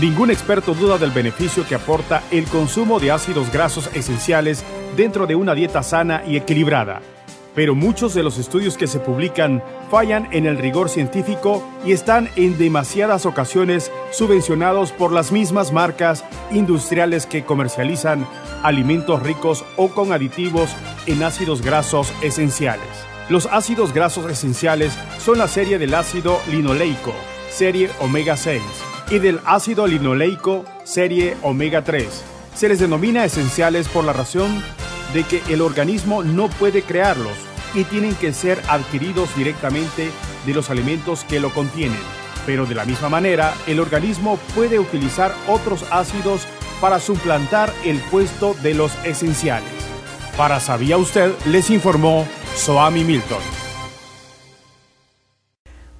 Ningún 0.00 0.30
experto 0.30 0.72
duda 0.72 0.96
del 0.96 1.10
beneficio 1.10 1.66
que 1.66 1.74
aporta 1.74 2.22
el 2.30 2.44
consumo 2.44 3.00
de 3.00 3.10
ácidos 3.10 3.50
grasos 3.50 3.90
esenciales 3.94 4.62
dentro 4.96 5.26
de 5.26 5.34
una 5.34 5.56
dieta 5.56 5.82
sana 5.82 6.22
y 6.24 6.36
equilibrada. 6.36 7.00
Pero 7.60 7.74
muchos 7.74 8.14
de 8.14 8.22
los 8.22 8.38
estudios 8.38 8.78
que 8.78 8.86
se 8.86 9.00
publican 9.00 9.62
fallan 9.90 10.28
en 10.32 10.46
el 10.46 10.56
rigor 10.56 10.88
científico 10.88 11.62
y 11.84 11.92
están 11.92 12.30
en 12.36 12.56
demasiadas 12.56 13.26
ocasiones 13.26 13.92
subvencionados 14.12 14.92
por 14.92 15.12
las 15.12 15.30
mismas 15.30 15.70
marcas 15.70 16.24
industriales 16.52 17.26
que 17.26 17.44
comercializan 17.44 18.26
alimentos 18.62 19.22
ricos 19.22 19.62
o 19.76 19.88
con 19.88 20.14
aditivos 20.14 20.70
en 21.04 21.22
ácidos 21.22 21.60
grasos 21.60 22.14
esenciales. 22.22 22.88
Los 23.28 23.44
ácidos 23.44 23.92
grasos 23.92 24.24
esenciales 24.30 24.94
son 25.18 25.36
la 25.36 25.46
serie 25.46 25.78
del 25.78 25.92
ácido 25.92 26.40
linoleico, 26.50 27.12
serie 27.50 27.90
omega 28.00 28.38
6, 28.38 28.62
y 29.10 29.18
del 29.18 29.38
ácido 29.44 29.86
linoleico, 29.86 30.64
serie 30.84 31.36
omega 31.42 31.84
3. 31.84 32.24
Se 32.54 32.70
les 32.70 32.78
denomina 32.78 33.26
esenciales 33.26 33.86
por 33.88 34.04
la 34.04 34.14
razón 34.14 34.64
de 35.12 35.24
que 35.24 35.42
el 35.50 35.60
organismo 35.60 36.22
no 36.22 36.48
puede 36.48 36.80
crearlos 36.80 37.49
y 37.74 37.84
tienen 37.84 38.14
que 38.14 38.32
ser 38.32 38.60
adquiridos 38.68 39.34
directamente 39.36 40.10
de 40.46 40.54
los 40.54 40.70
alimentos 40.70 41.24
que 41.24 41.40
lo 41.40 41.52
contienen. 41.52 42.00
Pero 42.46 42.66
de 42.66 42.74
la 42.74 42.84
misma 42.84 43.08
manera, 43.08 43.54
el 43.66 43.80
organismo 43.80 44.38
puede 44.54 44.78
utilizar 44.78 45.34
otros 45.48 45.84
ácidos 45.90 46.46
para 46.80 46.98
suplantar 46.98 47.72
el 47.84 48.00
puesto 48.10 48.54
de 48.62 48.74
los 48.74 48.92
esenciales. 49.04 49.68
Para 50.36 50.58
Sabía 50.60 50.96
Usted, 50.96 51.32
les 51.46 51.70
informó 51.70 52.26
Soami 52.56 53.04
Milton. 53.04 53.60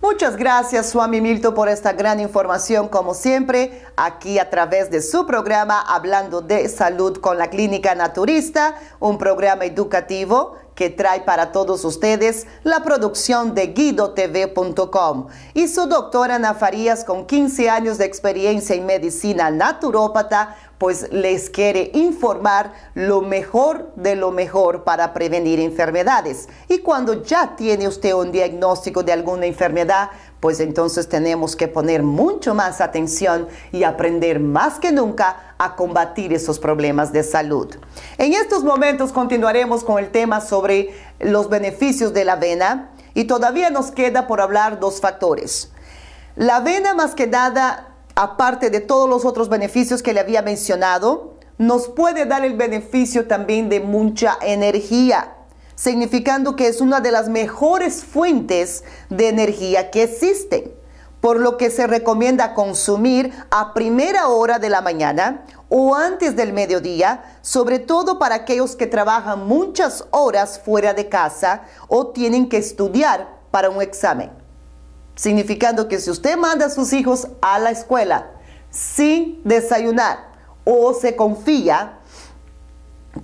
Muchas 0.02 0.36
gracias, 0.36 0.90
Swami 0.90 1.20
Milton, 1.20 1.54
por 1.54 1.68
esta 1.68 1.92
gran 1.92 2.20
información, 2.20 2.88
como 2.88 3.12
siempre, 3.12 3.84
aquí 3.96 4.38
a 4.38 4.48
través 4.48 4.90
de 4.90 5.02
su 5.02 5.26
programa 5.26 5.80
Hablando 5.80 6.40
de 6.40 6.68
Salud 6.68 7.18
con 7.18 7.36
la 7.36 7.48
Clínica 7.48 7.94
Naturista, 7.94 8.76
un 8.98 9.18
programa 9.18 9.66
educativo 9.66 10.56
que 10.80 10.88
trae 10.88 11.20
para 11.20 11.52
todos 11.52 11.84
ustedes 11.84 12.46
la 12.64 12.82
producción 12.82 13.54
de 13.54 13.66
guidotv.com 13.66 15.26
y 15.52 15.68
su 15.68 15.84
doctora 15.84 16.36
Ana 16.36 16.54
Farías 16.54 17.04
con 17.04 17.26
15 17.26 17.68
años 17.68 17.98
de 17.98 18.06
experiencia 18.06 18.74
en 18.74 18.86
medicina 18.86 19.50
naturópata 19.50 20.56
pues 20.78 21.12
les 21.12 21.50
quiere 21.50 21.90
informar 21.92 22.72
lo 22.94 23.20
mejor 23.20 23.92
de 23.96 24.16
lo 24.16 24.30
mejor 24.30 24.82
para 24.82 25.12
prevenir 25.12 25.60
enfermedades. 25.60 26.48
Y 26.68 26.78
cuando 26.78 27.22
ya 27.22 27.54
tiene 27.54 27.86
usted 27.86 28.14
un 28.14 28.32
diagnóstico 28.32 29.02
de 29.02 29.12
alguna 29.12 29.44
enfermedad, 29.44 30.08
pues 30.40 30.60
entonces 30.60 31.08
tenemos 31.08 31.54
que 31.54 31.68
poner 31.68 32.02
mucho 32.02 32.54
más 32.54 32.80
atención 32.80 33.48
y 33.72 33.84
aprender 33.84 34.40
más 34.40 34.78
que 34.78 34.90
nunca 34.90 35.54
a 35.58 35.76
combatir 35.76 36.32
esos 36.32 36.58
problemas 36.58 37.12
de 37.12 37.22
salud. 37.22 37.76
En 38.18 38.32
estos 38.32 38.64
momentos 38.64 39.12
continuaremos 39.12 39.84
con 39.84 39.98
el 39.98 40.10
tema 40.10 40.40
sobre 40.40 40.94
los 41.20 41.48
beneficios 41.48 42.12
de 42.14 42.24
la 42.24 42.32
avena 42.32 42.90
y 43.14 43.24
todavía 43.24 43.70
nos 43.70 43.90
queda 43.90 44.26
por 44.26 44.40
hablar 44.40 44.80
dos 44.80 45.00
factores. 45.00 45.70
La 46.36 46.56
avena 46.56 46.94
más 46.94 47.14
que 47.14 47.26
nada 47.26 47.90
aparte 48.14 48.68
de 48.68 48.80
todos 48.80 49.08
los 49.08 49.24
otros 49.24 49.48
beneficios 49.48 50.02
que 50.02 50.12
le 50.12 50.20
había 50.20 50.42
mencionado, 50.42 51.34
nos 51.58 51.88
puede 51.88 52.26
dar 52.26 52.44
el 52.44 52.54
beneficio 52.54 53.26
también 53.26 53.68
de 53.68 53.80
mucha 53.80 54.36
energía, 54.42 55.36
significando 55.80 56.56
que 56.56 56.68
es 56.68 56.82
una 56.82 57.00
de 57.00 57.10
las 57.10 57.30
mejores 57.30 58.04
fuentes 58.04 58.84
de 59.08 59.28
energía 59.30 59.90
que 59.90 60.02
existen, 60.02 60.74
por 61.22 61.40
lo 61.40 61.56
que 61.56 61.70
se 61.70 61.86
recomienda 61.86 62.52
consumir 62.52 63.32
a 63.50 63.72
primera 63.72 64.28
hora 64.28 64.58
de 64.58 64.68
la 64.68 64.82
mañana 64.82 65.46
o 65.70 65.94
antes 65.94 66.36
del 66.36 66.52
mediodía, 66.52 67.38
sobre 67.40 67.78
todo 67.78 68.18
para 68.18 68.34
aquellos 68.34 68.76
que 68.76 68.86
trabajan 68.86 69.46
muchas 69.46 70.04
horas 70.10 70.60
fuera 70.62 70.92
de 70.92 71.08
casa 71.08 71.62
o 71.88 72.08
tienen 72.08 72.50
que 72.50 72.58
estudiar 72.58 73.38
para 73.50 73.70
un 73.70 73.80
examen. 73.80 74.30
Significando 75.14 75.88
que 75.88 75.98
si 75.98 76.10
usted 76.10 76.36
manda 76.36 76.66
a 76.66 76.70
sus 76.70 76.92
hijos 76.92 77.26
a 77.40 77.58
la 77.58 77.70
escuela 77.70 78.32
sin 78.68 79.40
desayunar 79.44 80.28
o 80.64 80.92
se 80.92 81.16
confía 81.16 82.00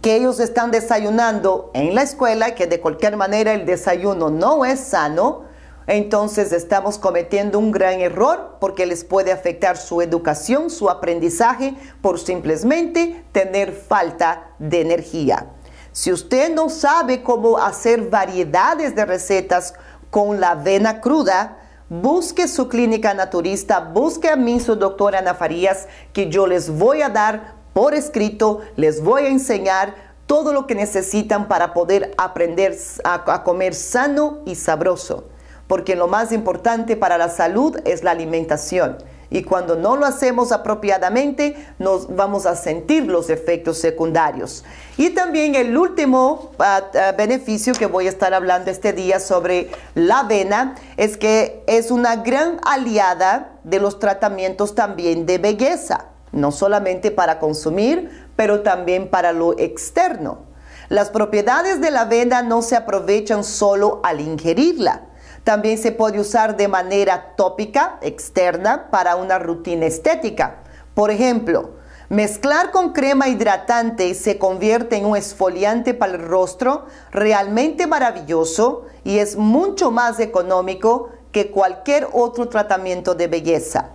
que 0.02 0.16
ellos 0.16 0.40
están 0.40 0.70
desayunando 0.70 1.70
en 1.74 1.94
la 1.94 2.02
escuela, 2.02 2.54
que 2.54 2.66
de 2.66 2.80
cualquier 2.80 3.16
manera 3.16 3.52
el 3.52 3.66
desayuno 3.66 4.30
no 4.30 4.64
es 4.64 4.80
sano, 4.80 5.44
entonces 5.86 6.52
estamos 6.52 6.98
cometiendo 6.98 7.60
un 7.60 7.70
gran 7.70 8.00
error 8.00 8.56
porque 8.60 8.86
les 8.86 9.04
puede 9.04 9.30
afectar 9.30 9.76
su 9.76 10.02
educación, 10.02 10.70
su 10.70 10.90
aprendizaje, 10.90 11.74
por 12.02 12.18
simplemente 12.18 13.24
tener 13.30 13.72
falta 13.72 14.50
de 14.58 14.80
energía. 14.80 15.46
Si 15.92 16.12
usted 16.12 16.52
no 16.52 16.68
sabe 16.68 17.22
cómo 17.22 17.58
hacer 17.58 18.10
variedades 18.10 18.96
de 18.96 19.06
recetas 19.06 19.74
con 20.10 20.40
la 20.40 20.50
avena 20.50 21.00
cruda, 21.00 21.58
busque 21.88 22.48
su 22.48 22.68
clínica 22.68 23.14
naturista, 23.14 23.78
busque 23.78 24.28
a 24.28 24.36
mí, 24.36 24.58
su 24.58 24.74
doctora 24.74 25.20
Ana 25.20 25.34
Farías, 25.34 25.86
que 26.12 26.28
yo 26.28 26.48
les 26.48 26.68
voy 26.68 27.02
a 27.02 27.08
dar 27.08 27.55
por 27.76 27.92
escrito, 27.92 28.62
les 28.76 29.02
voy 29.02 29.24
a 29.24 29.28
enseñar 29.28 29.96
todo 30.24 30.54
lo 30.54 30.66
que 30.66 30.74
necesitan 30.74 31.46
para 31.46 31.74
poder 31.74 32.14
aprender 32.16 32.74
a, 33.04 33.44
comer 33.44 33.74
sano 33.74 34.38
y 34.46 34.54
sabroso. 34.54 35.24
Porque 35.66 35.94
lo 35.94 36.08
más 36.08 36.32
importante 36.32 36.96
para 36.96 37.18
la 37.18 37.28
salud 37.28 37.78
es 37.84 38.02
la 38.02 38.12
alimentación 38.12 38.96
y 39.28 39.42
cuando 39.42 39.76
no 39.76 39.94
lo 39.94 40.06
hacemos 40.06 40.52
apropiadamente 40.52 41.54
nos 41.78 42.16
vamos 42.16 42.46
a 42.46 42.56
sentir 42.56 43.08
los 43.08 43.28
efectos 43.28 43.76
secundarios. 43.76 44.64
Y 44.96 45.10
también 45.10 45.54
el 45.54 45.76
último 45.76 46.52
ah, 46.58 46.80
ah, 46.94 47.12
beneficio 47.12 47.74
que 47.74 47.84
voy 47.84 48.06
a 48.06 48.08
estar 48.08 48.32
hablando 48.32 48.70
este 48.70 48.94
día 48.94 49.20
sobre 49.20 49.70
la 49.94 50.20
avena 50.20 50.76
es 50.96 51.18
que 51.18 51.62
es 51.66 51.90
una 51.90 52.16
gran 52.16 52.58
aliada 52.64 53.58
de 53.64 53.80
los 53.80 53.98
tratamientos 53.98 54.74
también 54.74 55.26
de 55.26 55.36
belleza, 55.36 56.15
no 56.36 56.52
solamente 56.52 57.10
para 57.10 57.40
consumir, 57.40 58.28
pero 58.36 58.62
también 58.62 59.10
para 59.10 59.32
lo 59.32 59.58
externo. 59.58 60.44
Las 60.88 61.10
propiedades 61.10 61.80
de 61.80 61.90
la 61.90 62.02
avena 62.02 62.42
no 62.42 62.62
se 62.62 62.76
aprovechan 62.76 63.42
solo 63.42 64.00
al 64.04 64.20
ingerirla 64.20 65.02
también 65.46 65.78
se 65.78 65.92
puede 65.92 66.18
usar 66.18 66.56
de 66.56 66.66
manera 66.66 67.36
tópica, 67.36 68.00
externa, 68.02 68.90
para 68.90 69.14
una 69.14 69.38
rutina 69.38 69.86
estética. 69.86 70.64
Por 70.92 71.12
ejemplo, 71.12 71.76
mezclar 72.08 72.72
con 72.72 72.92
crema 72.92 73.28
hidratante 73.28 74.12
se 74.14 74.38
convierte 74.38 74.96
en 74.96 75.06
un 75.06 75.16
esfoliante 75.16 75.94
para 75.94 76.14
el 76.14 76.26
rostro 76.26 76.86
realmente 77.12 77.86
maravilloso 77.86 78.86
y 79.04 79.20
es 79.20 79.36
mucho 79.36 79.92
más 79.92 80.18
económico 80.18 81.10
que 81.30 81.52
cualquier 81.52 82.08
otro 82.12 82.48
tratamiento 82.48 83.14
de 83.14 83.28
belleza. 83.28 83.90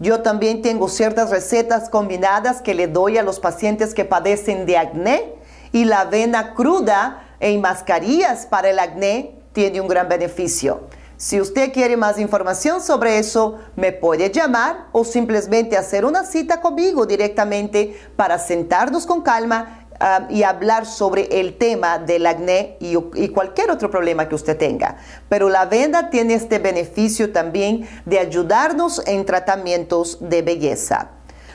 Yo 0.00 0.20
también 0.22 0.62
tengo 0.62 0.88
ciertas 0.88 1.30
recetas 1.30 1.90
combinadas 1.90 2.62
que 2.62 2.74
le 2.74 2.86
doy 2.86 3.18
a 3.18 3.24
los 3.24 3.40
pacientes 3.40 3.94
que 3.94 4.04
padecen 4.04 4.64
de 4.64 4.78
acné 4.78 5.34
y 5.72 5.84
la 5.84 6.02
avena 6.02 6.54
cruda 6.54 7.24
en 7.40 7.60
mascarillas 7.60 8.46
para 8.46 8.70
el 8.70 8.78
acné 8.78 9.34
tiene 9.52 9.80
un 9.80 9.88
gran 9.88 10.08
beneficio. 10.08 10.82
Si 11.16 11.40
usted 11.40 11.72
quiere 11.72 11.96
más 11.96 12.20
información 12.20 12.80
sobre 12.80 13.18
eso, 13.18 13.58
me 13.74 13.90
puede 13.90 14.30
llamar 14.30 14.86
o 14.92 15.04
simplemente 15.04 15.76
hacer 15.76 16.04
una 16.04 16.22
cita 16.22 16.60
conmigo 16.60 17.06
directamente 17.06 18.00
para 18.14 18.38
sentarnos 18.38 19.04
con 19.04 19.22
calma 19.22 19.77
ah, 20.00 20.26
y 20.28 20.42
hablar 20.42 20.86
sobre 20.86 21.40
el 21.40 21.56
tema 21.56 21.98
del 21.98 22.26
acné 22.26 22.76
y, 22.80 22.96
y, 23.14 23.28
cualquier 23.28 23.70
otro 23.70 23.90
problema 23.90 24.28
que 24.28 24.34
usted 24.34 24.56
tenga. 24.56 24.96
Pero 25.28 25.48
la 25.48 25.66
venda 25.66 26.10
tiene 26.10 26.34
este 26.34 26.58
beneficio 26.58 27.32
también 27.32 27.88
de 28.04 28.18
ayudarnos 28.18 29.02
en 29.06 29.24
tratamientos 29.24 30.18
de 30.20 30.42
belleza. 30.42 31.10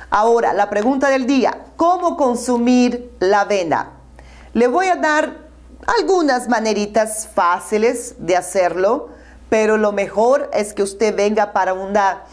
Ahora, 0.09 0.53
la 0.53 0.69
pregunta 0.69 1.09
del 1.09 1.25
día, 1.25 1.57
¿cómo 1.75 2.17
consumir 2.17 3.11
la 3.19 3.41
avena? 3.41 3.93
Le 4.53 4.67
voy 4.67 4.87
a 4.87 4.95
dar 4.95 5.43
algunas 5.87 6.47
maneritas 6.47 7.27
fáciles 7.33 8.15
de 8.19 8.37
hacerlo, 8.37 9.09
pero 9.49 9.77
lo 9.77 9.91
mejor 9.91 10.49
es 10.53 10.73
que 10.73 10.83
usted 10.83 11.15
venga 11.15 11.51
para 11.53 11.73
una 11.73 12.23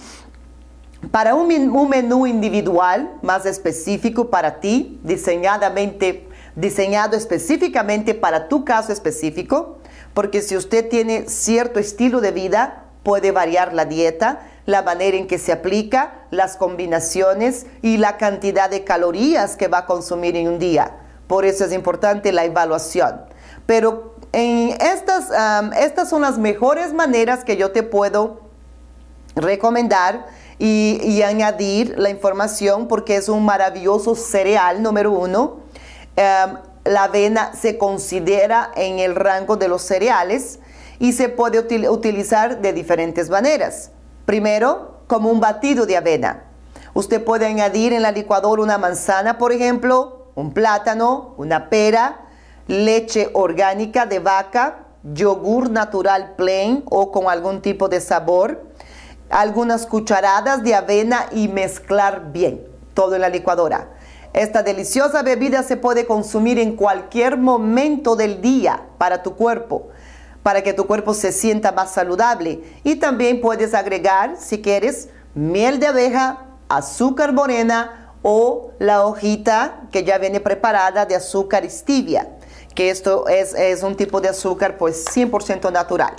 para 1.10 1.34
un, 1.34 1.48
menú 1.88 2.26
individual 2.26 3.12
más 3.22 3.46
específico 3.46 4.30
para 4.30 4.60
ti, 4.60 5.00
diseñadamente, 5.02 6.28
diseñado 6.54 7.16
específicamente 7.16 8.14
para 8.14 8.48
tu 8.48 8.64
caso 8.64 8.92
específico, 8.92 9.78
porque 10.14 10.42
si 10.42 10.56
usted 10.56 10.88
tiene 10.88 11.28
cierto 11.28 11.80
estilo 11.80 12.20
de 12.20 12.32
vida, 12.32 12.84
puede 13.02 13.32
variar 13.32 13.72
la 13.72 13.86
dieta, 13.86 14.40
la 14.66 14.82
manera 14.82 15.16
en 15.16 15.26
que 15.26 15.38
se 15.38 15.52
aplica, 15.52 16.26
las 16.30 16.56
combinaciones 16.56 17.66
y 17.82 17.96
la 17.96 18.18
cantidad 18.18 18.68
de 18.68 18.84
calorías 18.84 19.56
que 19.56 19.68
va 19.68 19.78
a 19.78 19.86
consumir 19.86 20.36
en 20.36 20.48
un 20.48 20.58
día. 20.58 20.92
Por 21.26 21.44
eso 21.44 21.64
es 21.64 21.72
importante 21.72 22.32
la 22.32 22.44
evaluación. 22.44 23.22
Pero 23.66 24.16
en 24.32 24.76
estas, 24.80 25.28
estas 25.78 26.10
son 26.10 26.22
las 26.22 26.38
mejores 26.38 26.92
maneras 26.92 27.42
que 27.42 27.56
yo 27.56 27.72
te 27.72 27.82
puedo 27.82 28.40
recomendar 29.34 30.26
y, 30.60 31.22
añadir 31.22 31.94
la 31.98 32.10
información 32.10 32.86
porque 32.86 33.16
es 33.16 33.28
un 33.28 33.44
maravilloso 33.44 34.14
cereal 34.14 34.82
número 34.82 35.10
uno. 35.10 35.60
la 36.16 37.04
avena 37.04 37.52
se 37.54 37.78
considera 37.78 38.70
en 38.76 38.98
el 38.98 39.14
rango 39.16 39.56
de 39.56 39.68
los 39.68 39.82
cereales 39.82 40.58
y 40.98 41.12
se 41.12 41.30
puede 41.30 41.58
utilizar 41.58 42.60
de 42.60 42.72
diferentes 42.72 43.30
maneras. 43.30 43.90
Primero, 44.26 45.00
como 45.06 45.30
un 45.30 45.40
batido 45.40 45.86
de 45.86 45.96
avena. 45.96 46.44
Usted 46.92 47.24
puede 47.24 47.46
añadir 47.46 47.92
en 47.92 48.02
la 48.02 48.12
licuadora 48.12 48.62
una 48.62 48.76
manzana, 48.76 49.38
por 49.38 49.52
ejemplo, 49.52 50.26
un 50.34 50.52
plátano, 50.52 51.34
una 51.38 51.70
pera, 51.70 52.20
leche 52.66 53.30
orgánica 53.32 54.06
de 54.06 54.18
vaca, 54.18 54.86
yogur 55.02 55.70
natural 55.70 56.34
plain 56.36 56.84
o 56.90 57.10
con 57.10 57.28
algún 57.28 57.62
tipo 57.62 57.88
de 57.88 58.00
sabor, 58.00 58.70
algunas 59.30 59.86
cucharadas 59.86 60.62
de 60.62 60.74
avena 60.74 61.26
y 61.32 61.48
mezclar 61.48 62.32
bien 62.32 62.70
todo 62.94 63.14
en 63.14 63.22
la 63.22 63.28
licuadora. 63.28 63.88
Esta 64.32 64.62
deliciosa 64.62 65.22
bebida 65.22 65.62
se 65.62 65.76
puede 65.76 66.06
consumir 66.06 66.58
en 66.58 66.76
cualquier 66.76 67.36
momento 67.36 68.14
del 68.14 68.42
día 68.42 68.82
para 68.98 69.22
tu 69.22 69.34
cuerpo, 69.34 69.88
para 70.42 70.62
que 70.62 70.72
tu 70.72 70.86
cuerpo 70.86 71.14
se 71.14 71.32
sienta 71.32 71.72
más 71.72 71.92
saludable. 71.92 72.62
Y 72.84 72.96
también 72.96 73.40
puedes 73.40 73.74
agregar, 73.74 74.36
si 74.38 74.60
quieres, 74.60 75.08
miel 75.34 75.80
de 75.80 75.88
abeja, 75.88 76.46
azúcar 76.68 77.32
morena 77.32 78.12
o 78.22 78.72
la 78.78 79.04
hojita 79.04 79.82
que 79.90 80.04
ya 80.04 80.18
viene 80.18 80.40
preparada 80.40 81.06
de 81.06 81.16
azúcar 81.16 81.68
stevia, 81.68 82.28
que 82.74 82.90
esto 82.90 83.26
es, 83.28 83.54
es 83.54 83.82
un 83.82 83.96
tipo 83.96 84.20
de 84.20 84.28
azúcar 84.28 84.76
pues 84.76 85.06
100% 85.06 85.72
natural. 85.72 86.14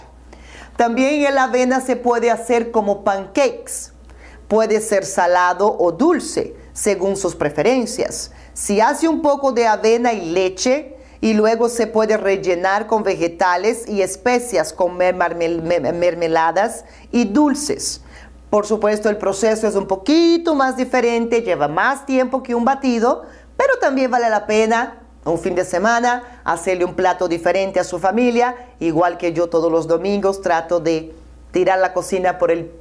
También 0.82 1.24
el 1.28 1.38
avena 1.38 1.80
se 1.80 1.96
puede 1.96 2.32
hacer 2.32 2.72
como 2.72 3.04
pancakes. 3.04 3.92
Puede 4.48 4.82
ser 4.82 5.06
salado 5.06 5.78
o 5.78 5.92
dulce 5.92 6.56
según 6.74 7.16
sus 7.18 7.36
preferencias. 7.36 8.32
Si 8.54 8.82
hace 8.82 9.08
un 9.08 9.22
poco 9.22 9.52
de 9.52 9.68
avena 9.68 10.12
y 10.12 10.32
leche 10.32 10.98
y 11.22 11.34
luego 11.34 11.70
se 11.70 11.86
puede 11.86 12.18
rellenar 12.18 12.88
con 12.88 13.04
vegetales 13.04 13.88
y 13.88 14.02
especias 14.02 14.74
con 14.74 14.98
mermeladas 14.98 16.86
y 17.12 17.26
dulces. 17.26 18.02
Por 18.50 18.66
supuesto, 18.66 19.08
el 19.08 19.18
proceso 19.18 19.68
es 19.68 19.76
un 19.76 19.86
poquito 19.86 20.56
más 20.56 20.78
diferente, 20.78 21.44
lleva 21.44 21.68
más 21.68 22.08
tiempo 22.08 22.42
que 22.42 22.56
un 22.56 22.66
batido, 22.66 23.22
pero 23.56 23.78
también 23.80 24.10
vale 24.10 24.32
la 24.32 24.48
pena 24.48 25.01
un 25.26 25.38
fin 25.38 25.56
de 25.56 25.66
semana 25.66 26.42
hacerle 26.44 26.86
un 26.86 26.96
plato 26.96 27.28
diferente 27.28 27.80
a 27.80 27.84
su 27.84 28.00
familia, 28.00 28.56
igual 28.80 29.18
que 29.18 29.34
yo 29.34 29.50
todos 29.50 29.72
los 29.72 29.88
domingos 29.88 30.42
trato 30.42 30.80
de 30.80 31.14
tirar 31.52 31.80
la 31.80 31.94
cocina 31.94 32.38
por 32.38 32.52
el 32.52 32.72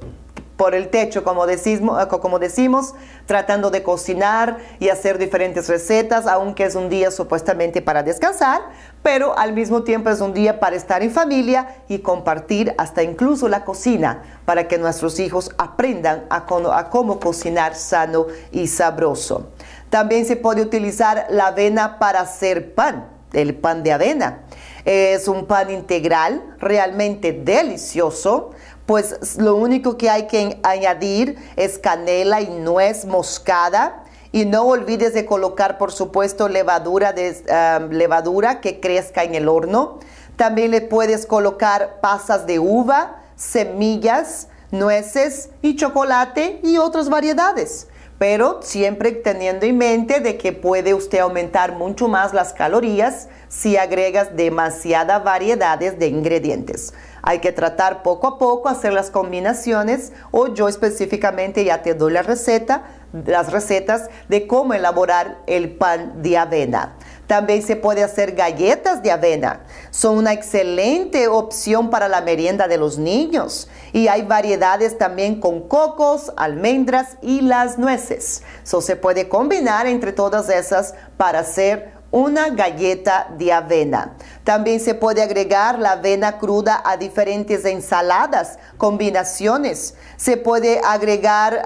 por 0.61 0.75
el 0.75 0.89
techo, 0.89 1.23
como 1.23 1.47
decimos, 1.47 2.03
eh, 2.03 2.07
como 2.07 2.37
decimos, 2.37 2.93
tratando 3.25 3.71
de 3.71 3.81
cocinar 3.81 4.59
y 4.79 4.89
hacer 4.89 5.17
diferentes 5.17 5.67
recetas, 5.67 6.27
aunque 6.27 6.65
es 6.65 6.75
un 6.75 6.87
día 6.87 7.09
supuestamente 7.09 7.81
para 7.81 8.03
descansar, 8.03 8.61
pero 9.01 9.35
al 9.39 9.53
mismo 9.53 9.81
tiempo 9.81 10.11
es 10.11 10.21
un 10.21 10.35
día 10.35 10.59
para 10.59 10.75
estar 10.75 11.01
en 11.01 11.09
familia 11.09 11.77
y 11.89 11.97
compartir 11.97 12.75
hasta 12.77 13.01
incluso 13.01 13.49
la 13.49 13.65
cocina, 13.65 14.21
para 14.45 14.67
que 14.67 14.77
nuestros 14.77 15.19
hijos 15.19 15.49
aprendan 15.57 16.25
a, 16.29 16.45
a 16.75 16.89
cómo 16.91 17.19
cocinar 17.19 17.73
sano 17.73 18.27
y 18.51 18.67
sabroso. 18.67 19.47
También 19.91 20.25
se 20.25 20.37
puede 20.37 20.63
utilizar 20.63 21.27
la 21.29 21.47
avena 21.47 21.99
para 21.99 22.21
hacer 22.21 22.73
pan, 22.73 23.07
el 23.33 23.53
pan 23.53 23.83
de 23.83 23.93
avena. 23.93 24.45
Es 24.83 25.27
un 25.27 25.45
pan 25.45 25.69
integral, 25.69 26.55
realmente 26.57 27.31
delicioso 27.33 28.49
pues 28.91 29.37
lo 29.37 29.55
único 29.55 29.97
que 29.97 30.09
hay 30.09 30.27
que 30.27 30.59
añadir 30.63 31.37
es 31.55 31.79
canela 31.79 32.41
y 32.41 32.49
nuez 32.49 33.05
moscada. 33.05 34.03
Y 34.33 34.43
no 34.43 34.63
olvides 34.63 35.13
de 35.13 35.25
colocar, 35.25 35.77
por 35.77 35.93
supuesto, 35.93 36.49
levadura, 36.49 37.13
de, 37.13 37.87
levadura 37.89 38.59
que 38.59 38.81
crezca 38.81 39.23
en 39.23 39.33
el 39.33 39.47
horno. 39.47 39.99
También 40.35 40.71
le 40.71 40.81
puedes 40.81 41.25
colocar 41.25 42.01
pasas 42.01 42.45
de 42.45 42.59
uva, 42.59 43.21
semillas, 43.37 44.49
nueces 44.71 45.51
y 45.61 45.77
chocolate 45.77 46.59
y 46.61 46.77
otras 46.77 47.09
variedades. 47.09 47.87
Pero 48.21 48.59
siempre 48.61 49.13
teniendo 49.13 49.65
en 49.65 49.79
mente 49.79 50.19
de 50.19 50.37
que 50.37 50.53
puede 50.53 50.93
usted 50.93 51.17
aumentar 51.17 51.71
mucho 51.71 52.07
más 52.07 52.35
las 52.35 52.53
calorías 52.53 53.29
si 53.47 53.77
agregas 53.77 54.37
demasiadas 54.37 55.23
variedades 55.23 55.97
de 55.97 56.05
ingredientes. 56.05 56.93
Hay 57.23 57.39
que 57.39 57.51
tratar 57.51 58.03
poco 58.03 58.27
a 58.27 58.37
poco, 58.37 58.69
hacer 58.69 58.93
las 58.93 59.09
combinaciones 59.09 60.13
o 60.29 60.53
yo 60.53 60.67
específicamente 60.67 61.65
ya 61.65 61.81
te 61.81 61.95
doy 61.95 62.13
la 62.13 62.21
receta, 62.21 62.83
las 63.25 63.51
recetas 63.51 64.07
de 64.29 64.45
cómo 64.45 64.75
elaborar 64.75 65.39
el 65.47 65.71
pan 65.71 66.21
de 66.21 66.37
avena. 66.37 66.97
También 67.31 67.63
se 67.63 67.77
puede 67.77 68.03
hacer 68.03 68.33
galletas 68.33 69.01
de 69.01 69.09
avena. 69.09 69.61
Son 69.89 70.17
una 70.17 70.33
excelente 70.33 71.29
opción 71.29 71.89
para 71.89 72.09
la 72.09 72.19
merienda 72.19 72.67
de 72.67 72.75
los 72.75 72.97
niños. 72.97 73.69
Y 73.93 74.09
hay 74.09 74.23
variedades 74.23 74.97
también 74.97 75.39
con 75.39 75.61
cocos, 75.69 76.33
almendras 76.35 77.15
y 77.21 77.39
las 77.39 77.77
nueces. 77.77 78.43
So, 78.63 78.81
se 78.81 78.97
puede 78.97 79.29
combinar 79.29 79.87
entre 79.87 80.11
todas 80.11 80.49
esas 80.49 80.93
para 81.15 81.39
hacer 81.39 81.93
una 82.11 82.49
galleta 82.49 83.27
de 83.37 83.53
avena. 83.53 84.17
También 84.43 84.81
se 84.81 84.93
puede 84.93 85.21
agregar 85.21 85.79
la 85.79 85.93
avena 85.93 86.37
cruda 86.37 86.81
a 86.83 86.97
diferentes 86.97 87.63
ensaladas, 87.63 88.59
combinaciones. 88.77 89.95
Se 90.17 90.35
puede 90.35 90.81
agregar 90.83 91.63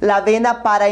la 0.00 0.16
avena 0.16 0.62
para, 0.64 0.86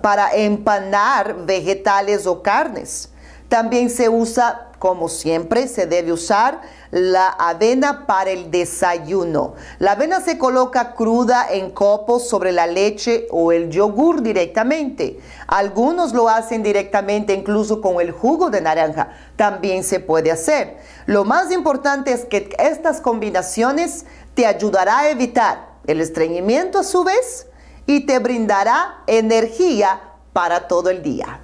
para 0.00 0.34
empanar 0.34 1.46
vegetales 1.46 2.26
o 2.26 2.42
carnes. 2.42 3.10
También 3.48 3.90
se 3.90 4.08
usa 4.08 4.66
como 4.78 5.08
siempre, 5.08 5.68
se 5.68 5.86
debe 5.86 6.12
usar 6.12 6.60
la 6.90 7.28
avena 7.28 8.06
para 8.06 8.30
el 8.30 8.50
desayuno. 8.50 9.54
La 9.78 9.92
avena 9.92 10.20
se 10.20 10.38
coloca 10.38 10.94
cruda 10.94 11.46
en 11.50 11.70
copos 11.70 12.28
sobre 12.28 12.52
la 12.52 12.66
leche 12.66 13.26
o 13.30 13.52
el 13.52 13.70
yogur 13.70 14.22
directamente. 14.22 15.18
Algunos 15.46 16.12
lo 16.12 16.28
hacen 16.28 16.62
directamente 16.62 17.32
incluso 17.32 17.80
con 17.80 18.00
el 18.00 18.12
jugo 18.12 18.50
de 18.50 18.60
naranja. 18.60 19.10
También 19.36 19.82
se 19.82 20.00
puede 20.00 20.30
hacer. 20.30 20.76
Lo 21.06 21.24
más 21.24 21.50
importante 21.50 22.12
es 22.12 22.24
que 22.24 22.54
estas 22.58 23.00
combinaciones 23.00 24.04
te 24.34 24.46
ayudará 24.46 24.98
a 25.00 25.10
evitar 25.10 25.68
el 25.86 26.00
estreñimiento 26.00 26.78
a 26.78 26.84
su 26.84 27.04
vez 27.04 27.46
y 27.86 28.00
te 28.00 28.18
brindará 28.18 29.02
energía 29.06 30.00
para 30.32 30.68
todo 30.68 30.90
el 30.90 31.02
día. 31.02 31.40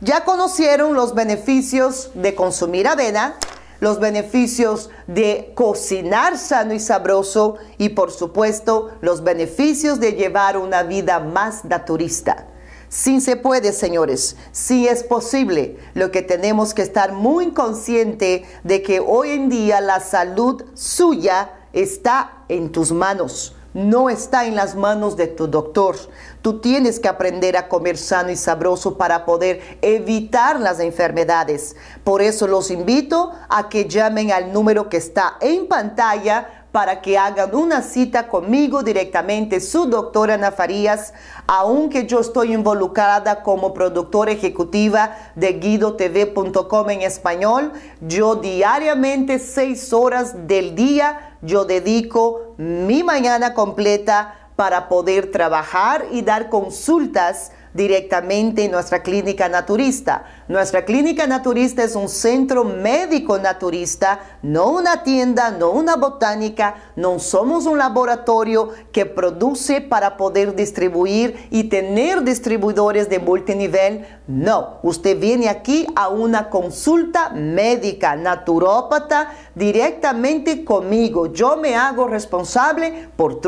Ya 0.00 0.24
conocieron 0.24 0.94
los 0.94 1.14
beneficios 1.14 2.10
de 2.14 2.34
consumir 2.34 2.88
avena, 2.88 3.36
los 3.80 3.98
beneficios 3.98 4.90
de 5.06 5.52
cocinar 5.54 6.38
sano 6.38 6.74
y 6.74 6.80
sabroso 6.80 7.56
y 7.78 7.90
por 7.90 8.10
supuesto 8.10 8.90
los 9.00 9.24
beneficios 9.24 10.00
de 10.00 10.12
llevar 10.12 10.56
una 10.56 10.82
vida 10.82 11.20
más 11.20 11.64
naturista. 11.64 12.46
Sí 12.88 13.20
se 13.20 13.36
puede, 13.36 13.72
señores, 13.72 14.36
sí 14.52 14.88
es 14.88 15.04
posible. 15.04 15.78
Lo 15.94 16.10
que 16.10 16.22
tenemos 16.22 16.74
que 16.74 16.82
estar 16.82 17.12
muy 17.12 17.52
consciente 17.52 18.44
de 18.64 18.82
que 18.82 19.00
hoy 19.00 19.30
en 19.30 19.48
día 19.48 19.80
la 19.80 20.00
salud 20.00 20.64
suya 20.74 21.52
está 21.72 22.44
en 22.48 22.72
tus 22.72 22.90
manos 22.90 23.54
no 23.74 24.10
está 24.10 24.46
en 24.46 24.56
las 24.56 24.74
manos 24.74 25.16
de 25.16 25.26
tu 25.26 25.46
doctor. 25.46 25.96
Tú 26.42 26.60
tienes 26.60 26.98
que 26.98 27.08
aprender 27.08 27.56
a 27.56 27.68
comer 27.68 27.96
sano 27.96 28.30
y 28.30 28.36
sabroso 28.36 28.96
para 28.96 29.24
poder 29.24 29.78
evitar 29.82 30.58
las 30.58 30.80
enfermedades. 30.80 31.76
Por 32.04 32.22
eso 32.22 32.46
los 32.46 32.70
invito 32.70 33.32
a 33.48 33.68
que 33.68 33.88
llamen 33.88 34.32
al 34.32 34.52
número 34.52 34.88
que 34.88 34.96
está 34.96 35.36
en 35.40 35.66
pantalla 35.68 36.60
para 36.72 37.02
que 37.02 37.18
hagan 37.18 37.54
una 37.54 37.82
cita 37.82 38.28
conmigo 38.28 38.82
directamente, 38.82 39.60
su 39.60 39.86
doctora 39.86 40.34
Ana 40.34 40.52
Farías, 40.52 41.12
aunque 41.46 42.06
yo 42.06 42.20
estoy 42.20 42.54
involucrada 42.54 43.42
como 43.42 43.74
productora 43.74 44.30
ejecutiva 44.32 45.16
de 45.34 45.54
guidotv.com 45.54 46.90
en 46.90 47.02
español, 47.02 47.72
yo 48.00 48.36
diariamente 48.36 49.38
seis 49.38 49.92
horas 49.92 50.46
del 50.46 50.74
día, 50.74 51.29
yo 51.42 51.64
dedico 51.64 52.54
mi 52.58 53.02
mañana 53.02 53.54
completa 53.54 54.50
para 54.56 54.88
poder 54.88 55.30
trabajar 55.30 56.06
y 56.10 56.22
dar 56.22 56.50
consultas 56.50 57.52
directamente 57.72 58.64
en 58.64 58.72
nuestra 58.72 59.02
clínica 59.02 59.48
naturista. 59.48 60.24
Nuestra 60.50 60.84
clínica 60.84 61.28
naturista 61.28 61.84
es 61.84 61.94
un 61.94 62.08
centro 62.08 62.64
médico 62.64 63.38
naturista, 63.38 64.18
no 64.42 64.70
una 64.70 65.04
tienda, 65.04 65.52
no 65.52 65.70
una 65.70 65.94
botánica, 65.94 66.74
no 66.96 67.20
somos 67.20 67.66
un 67.66 67.78
laboratorio 67.78 68.70
que 68.90 69.06
produce 69.06 69.80
para 69.80 70.16
poder 70.16 70.56
distribuir 70.56 71.46
y 71.52 71.68
tener 71.68 72.24
distribuidores 72.24 73.08
de 73.08 73.20
multinivel. 73.20 74.04
No, 74.26 74.78
usted 74.82 75.20
viene 75.20 75.48
aquí 75.48 75.86
a 75.94 76.08
una 76.08 76.50
consulta 76.50 77.28
médica, 77.28 78.16
naturópata, 78.16 79.32
directamente 79.54 80.64
conmigo. 80.64 81.32
Yo 81.32 81.58
me 81.58 81.76
hago 81.76 82.08
responsable 82.08 83.08
por, 83.16 83.40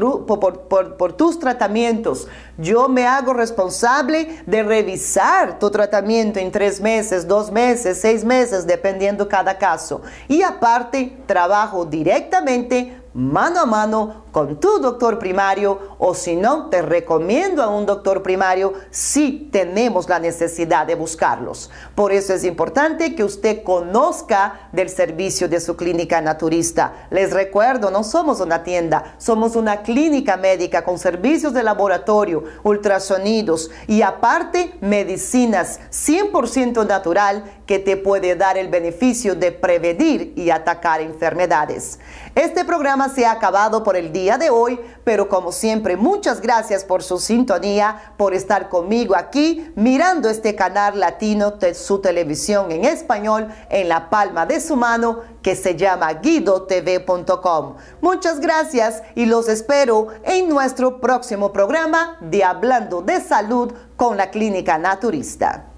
tus 1.16 1.38
tratamientos 1.40 2.28
Yo 2.58 2.88
me 2.88 3.06
hago 3.06 3.32
responsable 3.32 4.42
de 4.46 4.62
revisar 4.62 5.58
tu 5.58 5.68
tratamiento 5.68 6.38
en 6.38 6.52
tres 6.52 6.80
dos 7.26 7.50
meses, 7.50 8.00
seis 8.00 8.24
meses, 8.24 8.66
dependiendo 8.66 9.28
cada 9.28 9.59
caso. 9.59 10.02
Y 10.28 10.42
aparte, 10.42 11.16
trabajo 11.26 11.85
directamente 11.85 13.01
mano 13.14 13.61
a 13.61 13.66
mano 13.66 14.22
con 14.33 14.59
tu 14.59 14.79
doctor 14.79 15.18
primario 15.18 15.96
o 15.98 16.14
si 16.14 16.37
no, 16.37 16.70
te 16.70 16.81
recomiendo 16.81 17.62
a 17.62 17.68
un 17.68 17.85
doctor 17.85 18.22
primario 18.22 18.72
si 18.90 19.51
tenemos 19.53 20.09
la 20.09 20.18
necesidad 20.18 20.87
de 20.87 20.94
buscarlos. 20.94 21.70
Por 21.94 22.12
eso 22.12 22.33
es 22.33 22.44
importante 22.44 23.14
que 23.14 23.25
usted 23.25 23.62
conozca 23.62 24.68
del 24.72 24.88
servicio 24.88 25.48
de 25.48 25.61
su 25.61 25.77
clínica 25.77 26.20
naturista. 26.22 27.07
Les 27.11 27.33
recuerdo, 27.33 27.90
no 27.90 28.03
somos 28.05 28.40
una 28.40 28.62
tienda, 28.62 29.14
somos 29.18 29.55
una 29.55 29.83
clínica 29.83 30.38
médica 30.38 30.83
con 30.83 30.98
servicios 30.98 31.53
de 31.53 31.62
laboratorio, 31.62 32.44
ultrasonidos 32.62 33.70
y 33.87 34.01
aparte 34.01 34.75
medicinas 34.81 35.79
100% 35.90 36.87
natural 36.87 37.44
que 37.66 37.79
te 37.79 37.96
puede 37.96 38.35
dar 38.35 38.57
el 38.57 38.68
beneficio 38.68 39.35
de 39.35 39.53
prevenir 39.53 40.33
y 40.37 40.51
atacar 40.51 41.01
enfermedades. 41.01 41.98
Este 42.35 42.64
programa 42.64 43.11
se 43.11 43.27
ha 43.27 43.33
acabado 43.33 43.85
por 43.85 43.95
el 43.95 44.11
día 44.11 44.38
de 44.38 44.49
hoy, 44.49 44.81
pero 45.05 45.29
como 45.29 45.53
siempre, 45.53 45.99
muchas 45.99 46.40
gracias 46.40 46.83
por 46.83 47.03
su 47.03 47.18
sintonía, 47.18 48.14
por 48.16 48.33
estar 48.33 48.71
conmigo 48.71 49.14
aquí 49.14 49.71
mirando 49.75 50.31
este 50.31 50.55
canal 50.55 50.99
latino 50.99 51.51
de 51.51 51.75
su 51.75 51.99
televisión 51.99 52.73
en 52.73 52.87
español 52.87 53.49
en 53.68 53.88
la 53.90 54.09
palma 54.09 54.47
de 54.47 54.61
su 54.61 54.77
mano 54.77 55.21
que 55.42 55.55
se 55.55 55.77
llama 55.77 56.11
guidotv.com. 56.14 57.75
Muchas 58.01 58.40
gracias 58.40 59.03
y 59.14 59.27
los 59.27 59.49
espero 59.49 60.07
en 60.23 60.49
nuestro 60.49 61.03
próximo 61.03 61.53
programa 61.53 62.16
de 62.23 62.45
Hablando 62.45 63.03
de 63.03 63.21
Salud 63.21 63.75
con 63.97 64.16
la 64.16 64.31
Clínica 64.31 64.79
Naturista. 64.79 65.71